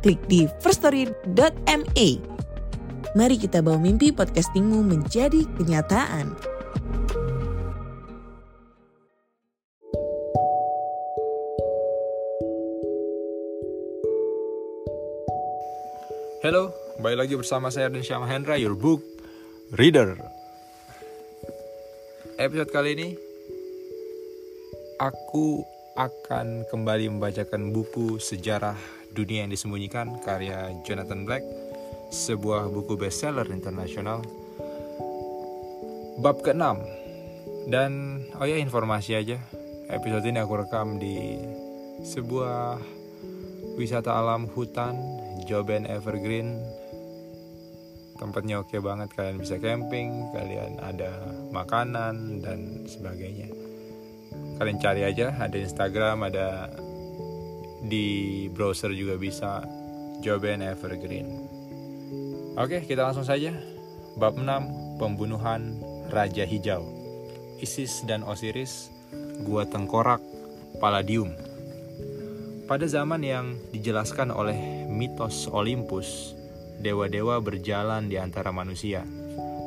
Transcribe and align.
klik 0.00 0.20
di 0.26 0.48
firststory.me. 0.64 2.08
Mari 3.12 3.36
kita 3.36 3.60
bawa 3.60 3.76
mimpi 3.76 4.10
podcastingmu 4.10 4.80
menjadi 4.80 5.44
kenyataan. 5.60 6.32
Halo, 16.40 16.72
kembali 16.96 17.16
lagi 17.20 17.36
bersama 17.36 17.68
saya 17.68 17.92
dan 17.92 18.00
Syama 18.00 18.24
Hendra, 18.24 18.56
your 18.56 18.72
book 18.72 19.04
reader. 19.76 20.16
Episode 22.40 22.72
kali 22.72 22.96
ini, 22.96 23.08
aku 24.96 25.60
akan 26.00 26.64
kembali 26.72 27.12
membacakan 27.12 27.76
buku 27.76 28.16
Sejarah 28.16 28.99
Dunia 29.12 29.44
yang 29.44 29.50
Disembunyikan 29.50 30.22
karya 30.22 30.70
Jonathan 30.86 31.26
Black, 31.26 31.42
sebuah 32.14 32.70
buku 32.70 32.94
bestseller 32.94 33.46
internasional. 33.50 34.22
Bab 36.20 36.42
ke-6. 36.44 36.64
Dan 37.70 38.22
oh 38.38 38.46
ya 38.46 38.56
informasi 38.56 39.14
aja, 39.18 39.38
episode 39.90 40.26
ini 40.26 40.38
aku 40.38 40.62
rekam 40.62 41.02
di 41.02 41.38
sebuah 42.06 42.80
wisata 43.76 44.16
alam 44.16 44.48
hutan 44.48 44.96
Joben 45.44 45.84
Evergreen 45.84 46.60
tempatnya 48.20 48.60
oke 48.60 48.76
banget 48.84 49.08
kalian 49.16 49.40
bisa 49.40 49.56
camping 49.56 50.28
kalian 50.36 50.76
ada 50.84 51.24
makanan 51.48 52.44
dan 52.44 52.84
sebagainya 52.84 53.48
kalian 54.60 54.76
cari 54.76 55.08
aja 55.08 55.32
ada 55.40 55.56
Instagram 55.56 56.28
ada 56.28 56.68
di 57.84 58.46
browser 58.52 58.92
juga 58.92 59.16
bisa. 59.16 59.64
Joben 60.20 60.60
Evergreen. 60.60 61.48
Oke 62.60 62.84
kita 62.84 63.08
langsung 63.08 63.24
saja. 63.24 63.56
Bab 64.20 64.36
6 64.36 65.00
pembunuhan 65.00 65.80
Raja 66.12 66.44
Hijau. 66.44 66.84
Isis 67.60 68.04
dan 68.04 68.20
Osiris 68.24 68.92
Gua 69.44 69.64
Tengkorak 69.64 70.20
Palladium 70.76 71.32
pada 72.70 72.86
zaman 72.86 73.18
yang 73.26 73.58
dijelaskan 73.74 74.30
oleh 74.30 74.86
mitos 74.86 75.50
Olympus, 75.50 76.38
dewa-dewa 76.78 77.42
berjalan 77.42 78.06
di 78.06 78.14
antara 78.14 78.54
manusia. 78.54 79.02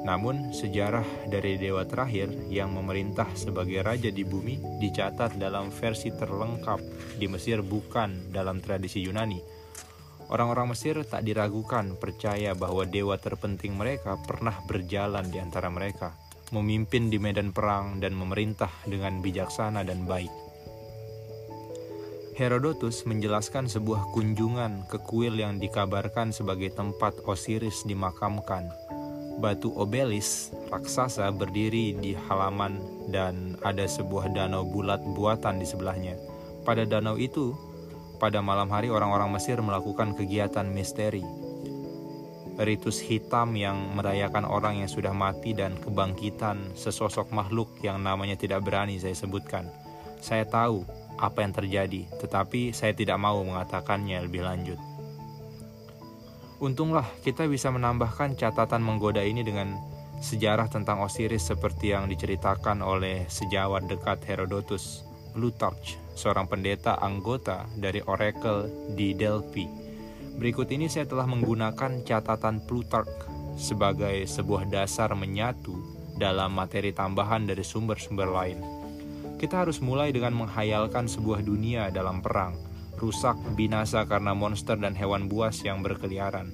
Namun, 0.03 0.51
sejarah 0.51 1.07
dari 1.31 1.55
dewa 1.55 1.87
terakhir 1.87 2.27
yang 2.51 2.75
memerintah 2.75 3.27
sebagai 3.39 3.79
raja 3.79 4.11
di 4.11 4.27
bumi 4.27 4.59
dicatat 4.83 5.39
dalam 5.39 5.71
versi 5.71 6.11
terlengkap 6.11 6.79
di 7.15 7.31
Mesir 7.31 7.63
bukan 7.63 8.27
dalam 8.27 8.59
tradisi 8.59 8.99
Yunani. 8.99 9.39
Orang-orang 10.27 10.75
Mesir 10.75 10.99
tak 11.07 11.23
diragukan 11.23 11.95
percaya 11.95 12.51
bahwa 12.51 12.83
dewa 12.83 13.15
terpenting 13.15 13.79
mereka 13.79 14.19
pernah 14.27 14.59
berjalan 14.67 15.27
di 15.31 15.39
antara 15.39 15.71
mereka, 15.71 16.15
memimpin 16.51 17.07
di 17.07 17.15
medan 17.15 17.55
perang 17.55 18.03
dan 18.03 18.11
memerintah 18.11 18.71
dengan 18.83 19.23
bijaksana 19.23 19.87
dan 19.87 20.03
baik. 20.03 20.31
Herodotus 22.33 23.05
menjelaskan 23.05 23.69
sebuah 23.69 24.09
kunjungan 24.09 24.89
ke 24.89 24.97
kuil 25.05 25.37
yang 25.37 25.61
dikabarkan 25.61 26.33
sebagai 26.33 26.73
tempat 26.73 27.21
Osiris 27.29 27.85
dimakamkan. 27.85 28.73
Batu 29.41 29.73
obelis 29.73 30.53
raksasa 30.69 31.29
berdiri 31.33 31.97
di 31.97 32.13
halaman 32.13 32.77
dan 33.09 33.57
ada 33.65 33.85
sebuah 33.89 34.29
danau 34.29 34.61
bulat 34.65 35.01
buatan 35.17 35.57
di 35.57 35.65
sebelahnya. 35.65 36.13
Pada 36.63 36.85
danau 36.85 37.17
itu, 37.17 37.57
pada 38.21 38.39
malam 38.39 38.69
hari 38.71 38.87
orang-orang 38.87 39.33
Mesir 39.33 39.59
melakukan 39.59 40.15
kegiatan 40.15 40.63
misteri. 40.69 41.25
Ritus 42.53 43.01
hitam 43.01 43.57
yang 43.57 43.97
merayakan 43.97 44.45
orang 44.45 44.85
yang 44.85 44.87
sudah 44.87 45.09
mati 45.09 45.57
dan 45.57 45.73
kebangkitan 45.81 46.77
sesosok 46.77 47.33
makhluk 47.33 47.73
yang 47.81 47.97
namanya 47.99 48.37
tidak 48.37 48.61
berani 48.61 49.01
saya 49.01 49.17
sebutkan. 49.17 49.65
Saya 50.21 50.45
tahu 50.45 50.85
apa 51.17 51.41
yang 51.41 51.51
terjadi, 51.51 52.05
tetapi 52.21 52.71
saya 52.71 52.93
tidak 52.93 53.17
mau 53.17 53.41
mengatakannya 53.41 54.21
lebih 54.29 54.45
lanjut. 54.45 54.92
Untunglah 56.63 57.03
kita 57.27 57.43
bisa 57.43 57.67
menambahkan 57.75 58.39
catatan 58.39 58.79
menggoda 58.79 59.19
ini 59.19 59.43
dengan 59.43 59.75
sejarah 60.23 60.71
tentang 60.71 61.03
Osiris 61.03 61.51
seperti 61.51 61.91
yang 61.91 62.07
diceritakan 62.07 62.79
oleh 62.79 63.27
sejawat 63.27 63.83
dekat 63.91 64.23
Herodotus, 64.23 65.03
Plutarch, 65.35 65.99
seorang 66.15 66.47
pendeta 66.47 66.95
anggota 67.03 67.67
dari 67.75 67.99
Oracle 68.07 68.71
di 68.95 69.11
Delphi. 69.11 69.67
Berikut 70.39 70.71
ini 70.71 70.87
saya 70.87 71.03
telah 71.03 71.27
menggunakan 71.27 71.99
catatan 72.07 72.63
Plutarch 72.63 73.27
sebagai 73.59 74.23
sebuah 74.23 74.71
dasar 74.71 75.11
menyatu 75.19 75.75
dalam 76.15 76.55
materi 76.55 76.95
tambahan 76.95 77.43
dari 77.43 77.67
sumber-sumber 77.67 78.31
lain. 78.31 78.63
Kita 79.35 79.67
harus 79.67 79.83
mulai 79.83 80.15
dengan 80.15 80.31
menghayalkan 80.31 81.11
sebuah 81.11 81.43
dunia 81.43 81.91
dalam 81.91 82.23
perang, 82.23 82.55
rusak, 83.03 83.35
binasa 83.59 84.07
karena 84.07 84.31
monster 84.31 84.79
dan 84.79 84.95
hewan 84.95 85.27
buas 85.27 85.59
yang 85.67 85.83
berkeliaran. 85.83 86.47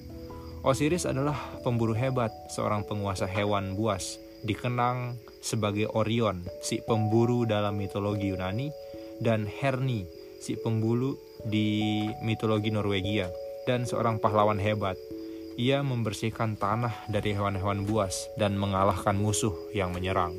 Osiris 0.65 1.05
adalah 1.05 1.37
pemburu 1.61 1.93
hebat, 1.93 2.33
seorang 2.49 2.83
penguasa 2.89 3.29
hewan 3.29 3.77
buas, 3.77 4.17
dikenang 4.43 5.15
sebagai 5.39 5.87
Orion, 5.93 6.43
si 6.59 6.81
pemburu 6.83 7.45
dalam 7.45 7.77
mitologi 7.79 8.33
Yunani, 8.33 8.73
dan 9.21 9.47
Herni, 9.47 10.03
si 10.41 10.59
pemburu 10.59 11.15
di 11.47 12.09
mitologi 12.25 12.73
Norwegia, 12.73 13.31
dan 13.63 13.87
seorang 13.87 14.19
pahlawan 14.19 14.59
hebat. 14.59 14.99
Ia 15.59 15.83
membersihkan 15.83 16.55
tanah 16.55 17.11
dari 17.11 17.35
hewan-hewan 17.35 17.83
buas 17.83 18.31
dan 18.39 18.55
mengalahkan 18.55 19.15
musuh 19.19 19.51
yang 19.75 19.91
menyerang. 19.91 20.31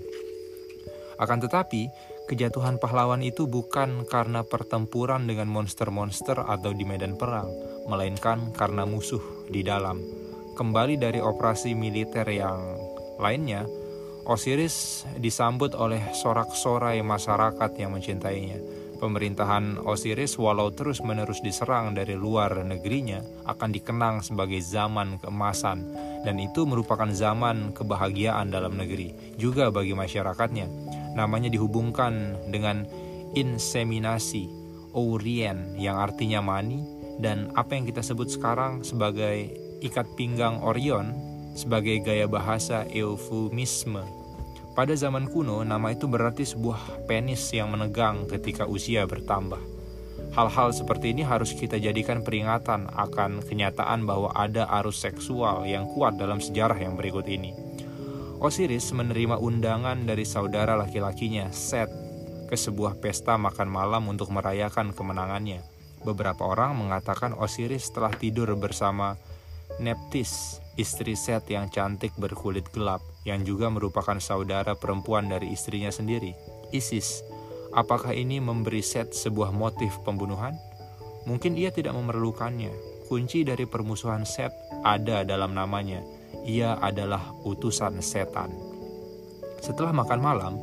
Akan 1.20 1.44
tetapi, 1.44 1.92
Kejatuhan 2.30 2.78
pahlawan 2.78 3.26
itu 3.26 3.50
bukan 3.50 4.06
karena 4.06 4.46
pertempuran 4.46 5.26
dengan 5.26 5.50
monster-monster 5.50 6.38
atau 6.38 6.70
di 6.70 6.86
medan 6.86 7.18
perang, 7.18 7.50
melainkan 7.90 8.54
karena 8.54 8.86
musuh 8.86 9.50
di 9.50 9.66
dalam. 9.66 9.98
Kembali 10.54 10.94
dari 10.94 11.18
operasi 11.18 11.74
militer 11.74 12.22
yang 12.30 12.78
lainnya, 13.18 13.66
Osiris 14.30 15.02
disambut 15.18 15.74
oleh 15.74 16.14
sorak-sorai 16.14 17.02
masyarakat 17.02 17.70
yang 17.74 17.98
mencintainya. 17.98 18.62
Pemerintahan 19.02 19.82
Osiris 19.82 20.38
walau 20.38 20.70
terus-menerus 20.70 21.42
diserang 21.42 21.98
dari 21.98 22.14
luar 22.14 22.62
negerinya 22.62 23.26
akan 23.50 23.74
dikenang 23.74 24.22
sebagai 24.22 24.62
zaman 24.62 25.18
keemasan 25.18 25.82
dan 26.22 26.38
itu 26.38 26.62
merupakan 26.62 27.10
zaman 27.10 27.74
kebahagiaan 27.74 28.54
dalam 28.54 28.78
negeri 28.78 29.34
juga 29.34 29.72
bagi 29.74 29.98
masyarakatnya 29.98 30.99
namanya 31.14 31.50
dihubungkan 31.50 32.38
dengan 32.50 32.86
inseminasi 33.34 34.50
Orien 34.90 35.78
yang 35.78 36.02
artinya 36.02 36.42
mani 36.42 36.82
dan 37.22 37.54
apa 37.54 37.78
yang 37.78 37.86
kita 37.86 38.02
sebut 38.02 38.26
sekarang 38.26 38.82
sebagai 38.82 39.54
ikat 39.84 40.06
pinggang 40.18 40.58
Orion 40.66 41.14
sebagai 41.54 42.02
gaya 42.02 42.26
bahasa 42.26 42.86
eufemisme. 42.90 44.02
Pada 44.74 44.94
zaman 44.94 45.26
kuno, 45.28 45.66
nama 45.66 45.92
itu 45.92 46.06
berarti 46.06 46.46
sebuah 46.46 47.04
penis 47.10 47.42
yang 47.50 47.74
menegang 47.74 48.24
ketika 48.30 48.64
usia 48.64 49.04
bertambah. 49.04 49.58
Hal-hal 50.30 50.70
seperti 50.70 51.10
ini 51.10 51.26
harus 51.26 51.50
kita 51.50 51.74
jadikan 51.82 52.22
peringatan 52.22 52.86
akan 52.86 53.42
kenyataan 53.42 54.06
bahwa 54.06 54.30
ada 54.30 54.70
arus 54.78 55.02
seksual 55.02 55.66
yang 55.66 55.90
kuat 55.90 56.14
dalam 56.22 56.38
sejarah 56.38 56.78
yang 56.78 56.94
berikut 56.94 57.26
ini. 57.26 57.50
Osiris 58.40 58.88
menerima 58.96 59.36
undangan 59.36 60.08
dari 60.08 60.24
saudara 60.24 60.72
laki-lakinya, 60.72 61.52
Set, 61.52 61.92
ke 62.48 62.56
sebuah 62.56 62.96
pesta 62.96 63.36
makan 63.36 63.68
malam 63.68 64.08
untuk 64.08 64.32
merayakan 64.32 64.96
kemenangannya. 64.96 65.60
Beberapa 66.08 66.48
orang 66.48 66.72
mengatakan 66.72 67.36
Osiris 67.36 67.92
telah 67.92 68.08
tidur 68.16 68.48
bersama 68.56 69.20
Neptis, 69.76 70.56
istri 70.80 71.20
Set 71.20 71.52
yang 71.52 71.68
cantik 71.68 72.16
berkulit 72.16 72.64
gelap, 72.72 73.04
yang 73.28 73.44
juga 73.44 73.68
merupakan 73.68 74.16
saudara 74.16 74.72
perempuan 74.72 75.28
dari 75.28 75.52
istrinya 75.52 75.92
sendiri, 75.92 76.32
Isis. 76.72 77.20
Apakah 77.76 78.16
ini 78.16 78.40
memberi 78.40 78.80
Set 78.80 79.12
sebuah 79.12 79.52
motif 79.52 80.00
pembunuhan? 80.00 80.56
Mungkin 81.28 81.60
ia 81.60 81.68
tidak 81.68 81.92
memerlukannya. 81.92 82.72
kunci 83.10 83.42
dari 83.42 83.66
permusuhan 83.66 84.22
Set 84.22 84.54
ada 84.86 85.26
dalam 85.26 85.50
namanya. 85.50 85.98
Ia 86.46 86.78
adalah 86.80 87.34
utusan 87.44 88.00
setan. 88.00 88.50
Setelah 89.60 89.92
makan 89.92 90.20
malam, 90.20 90.54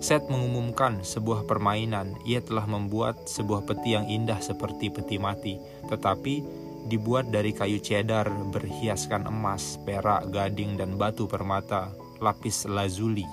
Set 0.00 0.32
mengumumkan 0.32 1.04
sebuah 1.04 1.44
permainan. 1.44 2.16
Ia 2.24 2.40
telah 2.40 2.64
membuat 2.64 3.28
sebuah 3.28 3.68
peti 3.68 3.92
yang 3.92 4.08
indah 4.08 4.40
seperti 4.40 4.88
peti 4.88 5.20
mati, 5.20 5.60
tetapi 5.92 6.40
dibuat 6.88 7.28
dari 7.28 7.52
kayu 7.52 7.76
cedar 7.84 8.24
berhiaskan 8.48 9.28
emas, 9.28 9.76
perak, 9.84 10.32
gading, 10.32 10.80
dan 10.80 10.96
batu 10.96 11.28
permata, 11.28 11.92
lapis 12.16 12.64
lazuli. 12.64 13.28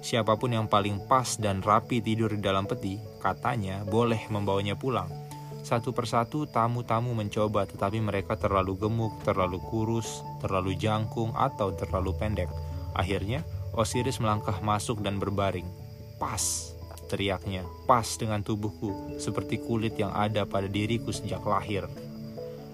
Siapa 0.00 0.40
pun 0.40 0.56
yang 0.56 0.64
paling 0.64 1.04
pas 1.04 1.36
dan 1.36 1.60
rapi 1.60 2.00
tidur 2.00 2.32
di 2.32 2.40
dalam 2.40 2.64
peti, 2.64 2.96
katanya 3.20 3.84
boleh 3.84 4.32
membawanya 4.32 4.80
pulang. 4.80 5.12
Satu 5.62 5.94
persatu 5.94 6.42
tamu-tamu 6.50 7.14
mencoba, 7.14 7.62
tetapi 7.70 8.02
mereka 8.02 8.34
terlalu 8.34 8.74
gemuk, 8.74 9.14
terlalu 9.22 9.62
kurus, 9.70 10.26
terlalu 10.42 10.74
jangkung, 10.74 11.30
atau 11.38 11.70
terlalu 11.70 12.10
pendek. 12.18 12.50
Akhirnya, 12.98 13.46
Osiris 13.70 14.18
melangkah 14.18 14.58
masuk 14.58 15.06
dan 15.06 15.22
berbaring. 15.22 15.64
Pas, 16.18 16.74
teriaknya, 17.06 17.62
pas 17.86 18.04
dengan 18.18 18.42
tubuhku, 18.42 19.16
seperti 19.22 19.62
kulit 19.62 19.94
yang 19.94 20.10
ada 20.10 20.42
pada 20.42 20.66
diriku 20.66 21.14
sejak 21.14 21.46
lahir. 21.46 21.86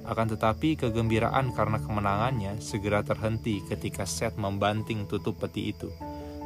Akan 0.09 0.33
tetapi 0.33 0.81
kegembiraan 0.81 1.53
karena 1.53 1.77
kemenangannya 1.85 2.57
segera 2.65 3.05
terhenti 3.05 3.61
ketika 3.69 4.09
Seth 4.09 4.41
membanting 4.41 5.05
tutup 5.05 5.37
peti 5.37 5.77
itu. 5.77 5.93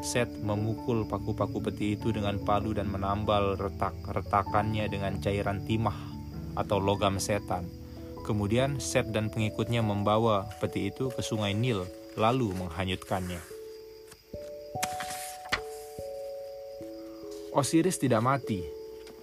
Seth 0.02 0.42
memukul 0.42 1.06
paku-paku 1.06 1.62
peti 1.62 1.94
itu 1.94 2.10
dengan 2.10 2.42
palu 2.42 2.74
dan 2.74 2.90
menambal 2.90 3.54
retak-retakannya 3.54 4.90
dengan 4.90 5.22
cairan 5.22 5.62
timah 5.62 6.11
atau 6.58 6.78
logam 6.78 7.16
setan. 7.22 7.68
Kemudian 8.22 8.78
Seth 8.78 9.10
dan 9.10 9.28
pengikutnya 9.28 9.82
membawa 9.82 10.46
peti 10.62 10.88
itu 10.92 11.10
ke 11.10 11.20
sungai 11.20 11.52
Nil 11.56 11.82
lalu 12.14 12.54
menghanyutkannya. 12.54 13.40
Osiris 17.52 18.00
tidak 18.00 18.24
mati, 18.24 18.64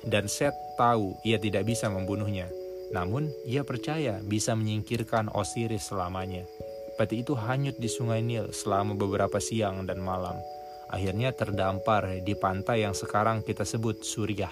dan 0.05 0.29
Set 0.29 0.53
tahu 0.77 1.17
ia 1.25 1.41
tidak 1.41 1.65
bisa 1.65 1.89
membunuhnya. 1.89 2.45
Namun, 2.93 3.29
ia 3.45 3.65
percaya 3.65 4.21
bisa 4.21 4.53
menyingkirkan 4.53 5.33
Osiris 5.33 5.89
selamanya. 5.89 6.45
Peti 6.97 7.25
itu 7.25 7.33
hanyut 7.33 7.77
di 7.81 7.89
sungai 7.89 8.21
Nil 8.21 8.53
selama 8.53 8.93
beberapa 8.93 9.41
siang 9.41 9.87
dan 9.89 10.01
malam. 10.03 10.37
Akhirnya 10.89 11.33
terdampar 11.33 12.21
di 12.21 12.33
pantai 12.33 12.85
yang 12.85 12.97
sekarang 12.97 13.45
kita 13.45 13.65
sebut 13.65 14.01
Suriah. 14.01 14.51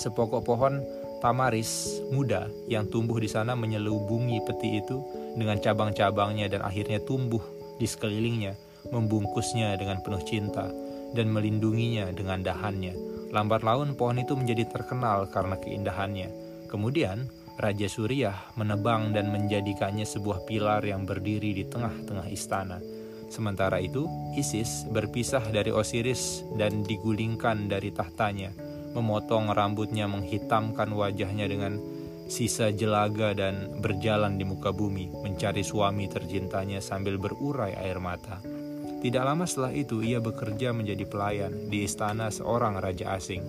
Sepokok 0.00 0.42
pohon 0.44 0.80
tamaris 1.24 2.04
muda 2.12 2.52
yang 2.68 2.84
tumbuh 2.92 3.16
di 3.16 3.32
sana 3.32 3.56
menyelubungi 3.56 4.44
peti 4.44 4.84
itu 4.84 5.00
dengan 5.40 5.56
cabang-cabangnya 5.56 6.52
dan 6.52 6.60
akhirnya 6.60 7.00
tumbuh 7.00 7.40
di 7.80 7.88
sekelilingnya, 7.88 8.52
membungkusnya 8.92 9.72
dengan 9.80 10.04
penuh 10.04 10.20
cinta 10.20 10.68
dan 11.16 11.32
melindunginya 11.32 12.12
dengan 12.12 12.44
dahannya. 12.44 12.92
Lambat 13.32 13.64
laun 13.64 13.96
pohon 13.96 14.20
itu 14.20 14.36
menjadi 14.36 14.68
terkenal 14.68 15.32
karena 15.32 15.56
keindahannya. 15.56 16.28
Kemudian 16.68 17.24
Raja 17.56 17.88
Suriah 17.88 18.52
menebang 18.60 19.16
dan 19.16 19.32
menjadikannya 19.32 20.04
sebuah 20.04 20.44
pilar 20.44 20.84
yang 20.84 21.08
berdiri 21.08 21.56
di 21.56 21.64
tengah-tengah 21.64 22.28
istana. 22.28 22.84
Sementara 23.32 23.80
itu, 23.80 24.06
Isis 24.36 24.84
berpisah 24.92 25.42
dari 25.50 25.72
Osiris 25.72 26.44
dan 26.60 26.84
digulingkan 26.84 27.66
dari 27.66 27.90
tahtanya, 27.90 28.54
memotong 28.94 29.50
rambutnya, 29.50 30.06
menghitamkan 30.06 30.94
wajahnya 30.94 31.50
dengan 31.50 31.76
sisa 32.30 32.72
jelaga 32.72 33.36
dan 33.36 33.68
berjalan 33.84 34.40
di 34.40 34.48
muka 34.48 34.72
bumi, 34.72 35.12
mencari 35.20 35.60
suami 35.60 36.08
tercintanya 36.08 36.80
sambil 36.80 37.20
berurai 37.20 37.76
air 37.76 38.00
mata. 38.00 38.40
Tidak 39.04 39.20
lama 39.20 39.44
setelah 39.44 39.76
itu 39.76 40.00
ia 40.00 40.16
bekerja 40.16 40.72
menjadi 40.72 41.04
pelayan 41.04 41.68
di 41.68 41.84
istana 41.84 42.32
seorang 42.32 42.80
raja 42.80 43.12
asing. 43.12 43.44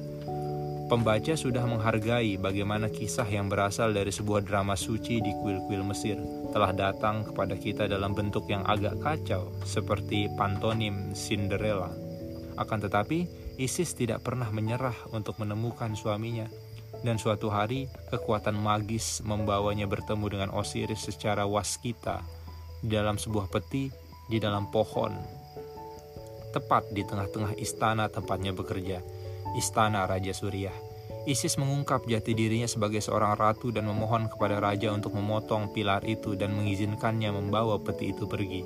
Pembaca 0.85 1.33
sudah 1.33 1.65
menghargai 1.65 2.37
bagaimana 2.37 2.93
kisah 2.93 3.25
yang 3.25 3.49
berasal 3.49 3.89
dari 3.89 4.13
sebuah 4.13 4.45
drama 4.45 4.77
suci 4.77 5.17
di 5.17 5.33
kuil-kuil 5.41 5.81
Mesir 5.81 6.19
telah 6.53 6.69
datang 6.75 7.25
kepada 7.25 7.57
kita 7.57 7.89
dalam 7.89 8.13
bentuk 8.13 8.45
yang 8.45 8.61
agak 8.69 9.01
kacau 9.01 9.49
seperti 9.65 10.29
pantonim 10.37 11.15
Cinderella. 11.17 11.89
Akan 12.61 12.85
tetapi, 12.85 13.25
Isis 13.55 13.95
tidak 13.95 14.27
pernah 14.27 14.51
menyerah 14.51 14.95
untuk 15.15 15.39
menemukan 15.39 15.95
suaminya 15.95 16.47
dan 17.03 17.15
suatu 17.15 17.47
hari 17.47 17.87
kekuatan 18.11 18.55
magis 18.55 19.23
membawanya 19.23 19.87
bertemu 19.87 20.25
dengan 20.27 20.49
Osiris 20.51 21.07
secara 21.07 21.47
waskita 21.47 22.19
di 22.83 22.91
dalam 22.91 23.15
sebuah 23.15 23.47
peti 23.47 23.87
di 24.27 24.37
dalam 24.41 24.67
pohon 24.73 25.13
tepat 26.55 26.87
di 26.95 27.03
tengah-tengah 27.03 27.59
istana 27.59 28.07
tempatnya 28.07 28.55
bekerja, 28.55 29.03
istana 29.59 30.07
Raja 30.07 30.31
Surya. 30.31 30.71
Isis 31.27 31.59
mengungkap 31.59 32.07
jati 32.07 32.31
dirinya 32.31 32.69
sebagai 32.69 33.03
seorang 33.03 33.35
ratu 33.35 33.75
dan 33.75 33.89
memohon 33.91 34.31
kepada 34.31 34.61
raja 34.61 34.93
untuk 34.93 35.17
memotong 35.17 35.73
pilar 35.73 36.05
itu 36.07 36.37
dan 36.37 36.53
mengizinkannya 36.55 37.33
membawa 37.33 37.81
peti 37.81 38.13
itu 38.15 38.23
pergi. 38.29 38.61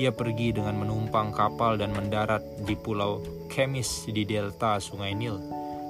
Ia 0.00 0.08
pergi 0.16 0.56
dengan 0.56 0.80
menumpang 0.80 1.28
kapal 1.28 1.76
dan 1.76 1.92
mendarat 1.92 2.40
di 2.64 2.72
pulau 2.72 3.20
Kemis 3.52 4.08
di 4.08 4.24
delta 4.24 4.80
Sungai 4.80 5.12
Nil. 5.12 5.36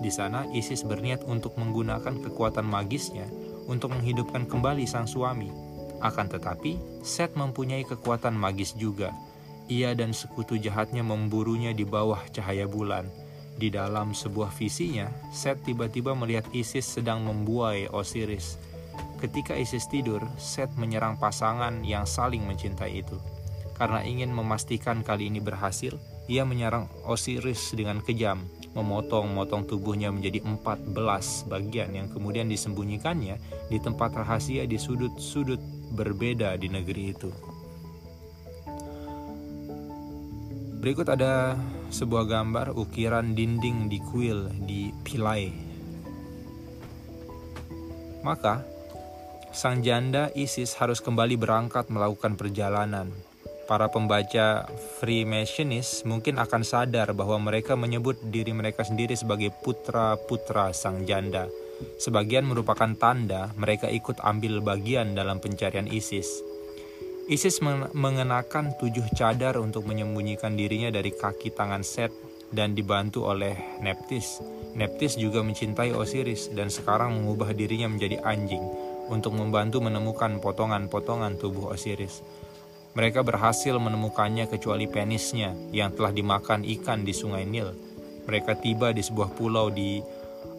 Di 0.03 0.11
sana, 0.11 0.51
Isis 0.51 0.83
berniat 0.83 1.23
untuk 1.31 1.55
menggunakan 1.55 2.19
kekuatan 2.19 2.67
magisnya 2.67 3.31
untuk 3.71 3.95
menghidupkan 3.95 4.51
kembali 4.51 4.83
sang 4.83 5.07
suami. 5.07 5.47
Akan 6.03 6.27
tetapi, 6.27 6.75
Set 7.07 7.39
mempunyai 7.39 7.87
kekuatan 7.87 8.35
magis 8.35 8.75
juga, 8.75 9.15
ia 9.71 9.95
dan 9.95 10.11
sekutu 10.11 10.59
jahatnya 10.59 11.07
memburunya 11.07 11.71
di 11.71 11.87
bawah 11.87 12.19
cahaya 12.35 12.67
bulan. 12.67 13.07
Di 13.63 13.71
dalam 13.71 14.11
sebuah 14.11 14.51
visinya, 14.51 15.07
Set 15.31 15.63
tiba-tiba 15.63 16.19
melihat 16.19 16.51
Isis 16.51 16.99
sedang 16.99 17.23
membuai 17.23 17.87
Osiris. 17.95 18.59
Ketika 19.23 19.55
Isis 19.55 19.87
tidur, 19.87 20.27
Set 20.35 20.75
menyerang 20.75 21.15
pasangan 21.15 21.87
yang 21.87 22.11
saling 22.11 22.43
mencintai 22.43 23.07
itu. 23.07 23.15
Karena 23.81 24.05
ingin 24.05 24.29
memastikan 24.29 25.01
kali 25.01 25.33
ini 25.33 25.41
berhasil, 25.41 25.97
ia 26.29 26.45
menyerang 26.45 26.85
Osiris 27.09 27.73
dengan 27.73 28.05
kejam, 28.05 28.45
memotong-motong 28.77 29.65
tubuhnya 29.65 30.13
menjadi 30.13 30.45
14 30.45 31.49
bagian 31.49 31.97
yang 31.97 32.13
kemudian 32.13 32.45
disembunyikannya 32.53 33.41
di 33.73 33.79
tempat 33.81 34.13
rahasia 34.21 34.69
di 34.69 34.77
sudut-sudut 34.77 35.57
berbeda 35.97 36.61
di 36.61 36.69
negeri 36.69 37.05
itu. 37.09 37.33
Berikut 40.85 41.09
ada 41.09 41.57
sebuah 41.89 42.29
gambar 42.29 42.77
ukiran 42.77 43.33
dinding 43.33 43.89
di 43.89 43.97
kuil 44.13 44.53
di 44.69 44.93
Pilai. 45.01 45.49
Maka, 48.21 48.61
sang 49.57 49.81
janda 49.81 50.29
Isis 50.37 50.77
harus 50.77 51.01
kembali 51.01 51.41
berangkat 51.41 51.89
melakukan 51.89 52.37
perjalanan. 52.37 53.30
Para 53.71 53.87
pembaca 53.87 54.67
Freemasonis 54.99 56.03
mungkin 56.03 56.43
akan 56.43 56.67
sadar 56.67 57.15
bahwa 57.15 57.39
mereka 57.39 57.79
menyebut 57.79 58.19
diri 58.19 58.51
mereka 58.51 58.83
sendiri 58.83 59.15
sebagai 59.15 59.55
putra-putra 59.63 60.75
sang 60.75 61.07
janda. 61.07 61.47
Sebagian 62.03 62.51
merupakan 62.51 62.91
tanda 62.99 63.55
mereka 63.55 63.87
ikut 63.87 64.19
ambil 64.27 64.59
bagian 64.59 65.15
dalam 65.15 65.39
pencarian 65.39 65.87
Isis. 65.87 66.43
Isis 67.31 67.63
mengenakan 67.95 68.75
tujuh 68.75 69.07
cadar 69.15 69.55
untuk 69.63 69.87
menyembunyikan 69.87 70.59
dirinya 70.59 70.91
dari 70.91 71.15
kaki 71.15 71.55
tangan 71.55 71.87
Set 71.87 72.11
dan 72.51 72.75
dibantu 72.75 73.31
oleh 73.31 73.55
Neptis. 73.87 74.43
Neptis 74.75 75.15
juga 75.15 75.47
mencintai 75.47 75.95
Osiris 75.95 76.51
dan 76.51 76.75
sekarang 76.75 77.23
mengubah 77.23 77.55
dirinya 77.55 77.87
menjadi 77.87 78.19
anjing 78.27 78.67
untuk 79.07 79.31
membantu 79.39 79.79
menemukan 79.79 80.43
potongan-potongan 80.43 81.39
tubuh 81.39 81.71
Osiris. 81.71 82.19
Mereka 82.91 83.23
berhasil 83.23 83.79
menemukannya 83.79 84.51
kecuali 84.51 84.91
penisnya 84.91 85.55
yang 85.71 85.95
telah 85.95 86.11
dimakan 86.11 86.67
ikan 86.67 87.07
di 87.07 87.15
sungai 87.15 87.47
Nil. 87.47 87.71
Mereka 88.27 88.59
tiba 88.59 88.91
di 88.91 89.03
sebuah 89.03 89.31
pulau 89.39 89.71
di 89.71 90.03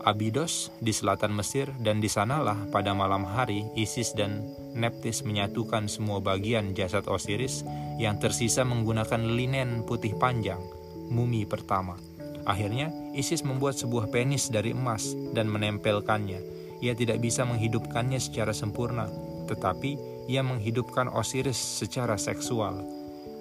Abydos 0.02 0.74
di 0.82 0.90
selatan 0.90 1.38
Mesir 1.38 1.70
dan 1.78 2.02
di 2.02 2.10
sanalah 2.10 2.58
pada 2.74 2.96
malam 2.98 3.22
hari 3.22 3.70
Isis 3.78 4.18
dan 4.18 4.42
Neptis 4.74 5.22
menyatukan 5.22 5.86
semua 5.86 6.18
bagian 6.18 6.74
jasad 6.74 7.06
Osiris 7.06 7.62
yang 8.02 8.18
tersisa 8.18 8.66
menggunakan 8.66 9.22
linen 9.22 9.86
putih 9.86 10.18
panjang, 10.18 10.58
mumi 11.14 11.46
pertama. 11.46 12.02
Akhirnya 12.50 12.90
Isis 13.14 13.46
membuat 13.46 13.78
sebuah 13.78 14.10
penis 14.10 14.50
dari 14.50 14.74
emas 14.74 15.14
dan 15.38 15.46
menempelkannya. 15.52 16.42
Ia 16.82 16.98
tidak 16.98 17.22
bisa 17.22 17.46
menghidupkannya 17.46 18.18
secara 18.18 18.58
sempurna, 18.58 19.06
tetapi 19.46 20.11
ia 20.30 20.46
menghidupkan 20.46 21.10
Osiris 21.10 21.58
secara 21.58 22.18
seksual. 22.18 22.82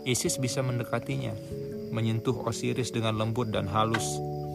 Isis 0.09 0.41
bisa 0.41 0.65
mendekatinya, 0.65 1.37
menyentuh 1.93 2.37
Osiris 2.49 2.89
dengan 2.89 3.21
lembut 3.21 3.53
dan 3.53 3.69
halus 3.69 4.05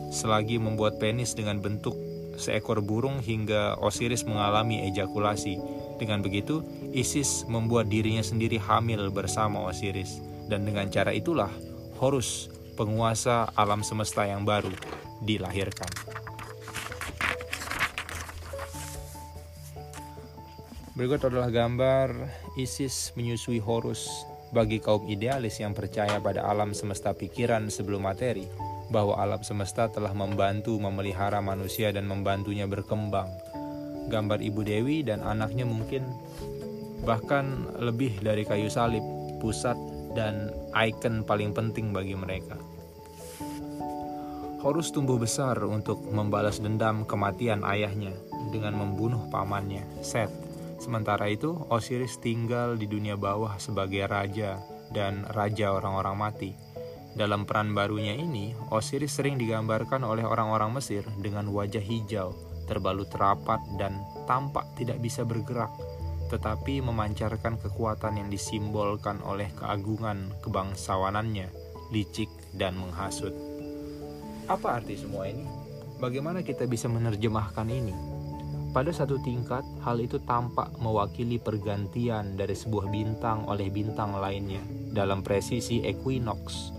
selagi 0.09 0.55
membuat 0.61 0.97
penis 1.01 1.35
dengan 1.35 1.59
bentuk 1.59 1.93
seekor 2.35 2.83
burung 2.83 3.19
hingga 3.19 3.75
Osiris 3.79 4.23
mengalami 4.27 4.87
ejakulasi. 4.91 5.59
Dengan 5.95 6.19
begitu, 6.19 6.63
Isis 6.91 7.47
membuat 7.47 7.87
dirinya 7.87 8.23
sendiri 8.23 8.59
hamil 8.59 9.11
bersama 9.11 9.63
Osiris. 9.67 10.19
Dan 10.45 10.67
dengan 10.67 10.91
cara 10.93 11.15
itulah 11.15 11.49
Horus, 11.95 12.51
penguasa 12.75 13.47
alam 13.55 13.79
semesta 13.79 14.27
yang 14.27 14.43
baru, 14.43 14.71
dilahirkan. 15.23 16.24
Berikut 20.95 21.27
adalah 21.27 21.51
gambar 21.51 22.07
Isis 22.55 23.11
menyusui 23.19 23.59
Horus 23.59 24.07
bagi 24.55 24.79
kaum 24.79 25.03
idealis 25.11 25.59
yang 25.59 25.75
percaya 25.75 26.23
pada 26.23 26.47
alam 26.47 26.71
semesta 26.71 27.11
pikiran 27.11 27.67
sebelum 27.67 28.07
materi 28.07 28.47
bahwa 28.87 29.19
alam 29.19 29.43
semesta 29.43 29.91
telah 29.91 30.15
membantu 30.15 30.79
memelihara 30.79 31.43
manusia 31.43 31.91
dan 31.91 32.07
membantunya 32.07 32.63
berkembang. 32.63 33.27
Gambar 34.07 34.39
Ibu 34.39 34.63
Dewi 34.63 35.03
dan 35.03 35.19
anaknya 35.19 35.67
mungkin 35.67 36.07
bahkan 37.03 37.67
lebih 37.75 38.23
dari 38.23 38.47
kayu 38.47 38.71
salib, 38.71 39.03
pusat 39.43 39.75
dan 40.15 40.47
ikon 40.71 41.27
paling 41.27 41.51
penting 41.51 41.91
bagi 41.91 42.15
mereka. 42.15 42.55
Horus 44.63 44.95
tumbuh 44.95 45.19
besar 45.19 45.59
untuk 45.59 46.07
membalas 46.07 46.63
dendam 46.63 47.03
kematian 47.03 47.67
ayahnya 47.67 48.15
dengan 48.55 48.79
membunuh 48.79 49.27
pamannya, 49.27 49.83
Set. 49.99 50.44
Sementara 50.75 51.31
itu, 51.31 51.55
Osiris 51.71 52.19
tinggal 52.19 52.75
di 52.75 52.85
dunia 52.85 53.15
bawah 53.15 53.55
sebagai 53.57 54.05
raja 54.05 54.59
dan 54.91 55.23
raja 55.31 55.71
orang-orang 55.71 56.15
mati. 56.15 56.51
Dalam 57.15 57.47
peran 57.47 57.71
barunya 57.71 58.11
ini, 58.11 58.51
Osiris 58.75 59.15
sering 59.15 59.39
digambarkan 59.39 60.03
oleh 60.03 60.27
orang-orang 60.27 60.75
Mesir 60.75 61.07
dengan 61.23 61.47
wajah 61.47 61.79
hijau, 61.79 62.35
terbalut 62.67 63.07
rapat 63.15 63.63
dan 63.79 64.03
tampak 64.27 64.67
tidak 64.75 64.99
bisa 64.99 65.23
bergerak, 65.23 65.71
tetapi 66.27 66.83
memancarkan 66.83 67.55
kekuatan 67.55 68.19
yang 68.19 68.27
disimbolkan 68.27 69.23
oleh 69.23 69.47
keagungan 69.55 70.35
kebangsawanannya, 70.43 71.47
licik 71.95 72.27
dan 72.51 72.75
menghasut. 72.75 73.31
Apa 74.51 74.83
arti 74.83 74.99
semua 74.99 75.31
ini? 75.31 75.47
Bagaimana 76.03 76.43
kita 76.43 76.67
bisa 76.67 76.91
menerjemahkan 76.91 77.65
ini? 77.71 78.14
Pada 78.75 78.91
satu 78.91 79.15
tingkat, 79.23 79.63
hal 79.87 80.03
itu 80.03 80.19
tampak 80.27 80.75
mewakili 80.83 81.39
pergantian 81.39 82.35
dari 82.35 82.51
sebuah 82.51 82.91
bintang 82.91 83.47
oleh 83.47 83.71
bintang 83.71 84.19
lainnya 84.19 84.59
dalam 84.91 85.23
presisi 85.23 85.79
equinox 85.79 86.75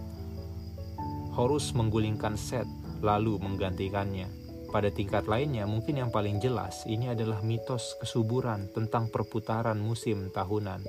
Horus 1.32 1.72
menggulingkan 1.72 2.36
Set 2.36 2.64
lalu 3.04 3.40
menggantikannya. 3.40 4.28
Pada 4.72 4.92
tingkat 4.92 5.24
lainnya, 5.24 5.64
mungkin 5.64 6.00
yang 6.00 6.12
paling 6.12 6.36
jelas, 6.36 6.84
ini 6.84 7.12
adalah 7.12 7.40
mitos 7.40 7.96
kesuburan 8.00 8.68
tentang 8.72 9.08
perputaran 9.12 9.76
musim 9.80 10.32
tahunan. 10.32 10.84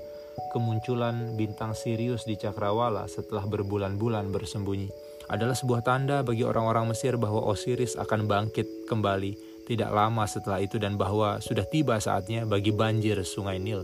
Kemunculan 0.52 1.36
bintang 1.36 1.72
Sirius 1.72 2.24
di 2.24 2.36
Cakrawala 2.36 3.08
setelah 3.12 3.44
berbulan-bulan 3.48 4.32
bersembunyi 4.32 4.88
adalah 5.28 5.56
sebuah 5.56 5.84
tanda 5.84 6.24
bagi 6.24 6.48
orang-orang 6.48 6.96
Mesir 6.96 7.20
bahwa 7.20 7.44
Osiris 7.48 8.00
akan 8.00 8.32
bangkit 8.32 8.88
kembali 8.88 9.57
tidak 9.68 9.92
lama 9.92 10.24
setelah 10.24 10.64
itu 10.64 10.80
dan 10.80 10.96
bahwa 10.96 11.44
sudah 11.44 11.68
tiba 11.68 12.00
saatnya 12.00 12.48
bagi 12.48 12.72
banjir 12.72 13.20
sungai 13.28 13.60
Nil. 13.60 13.84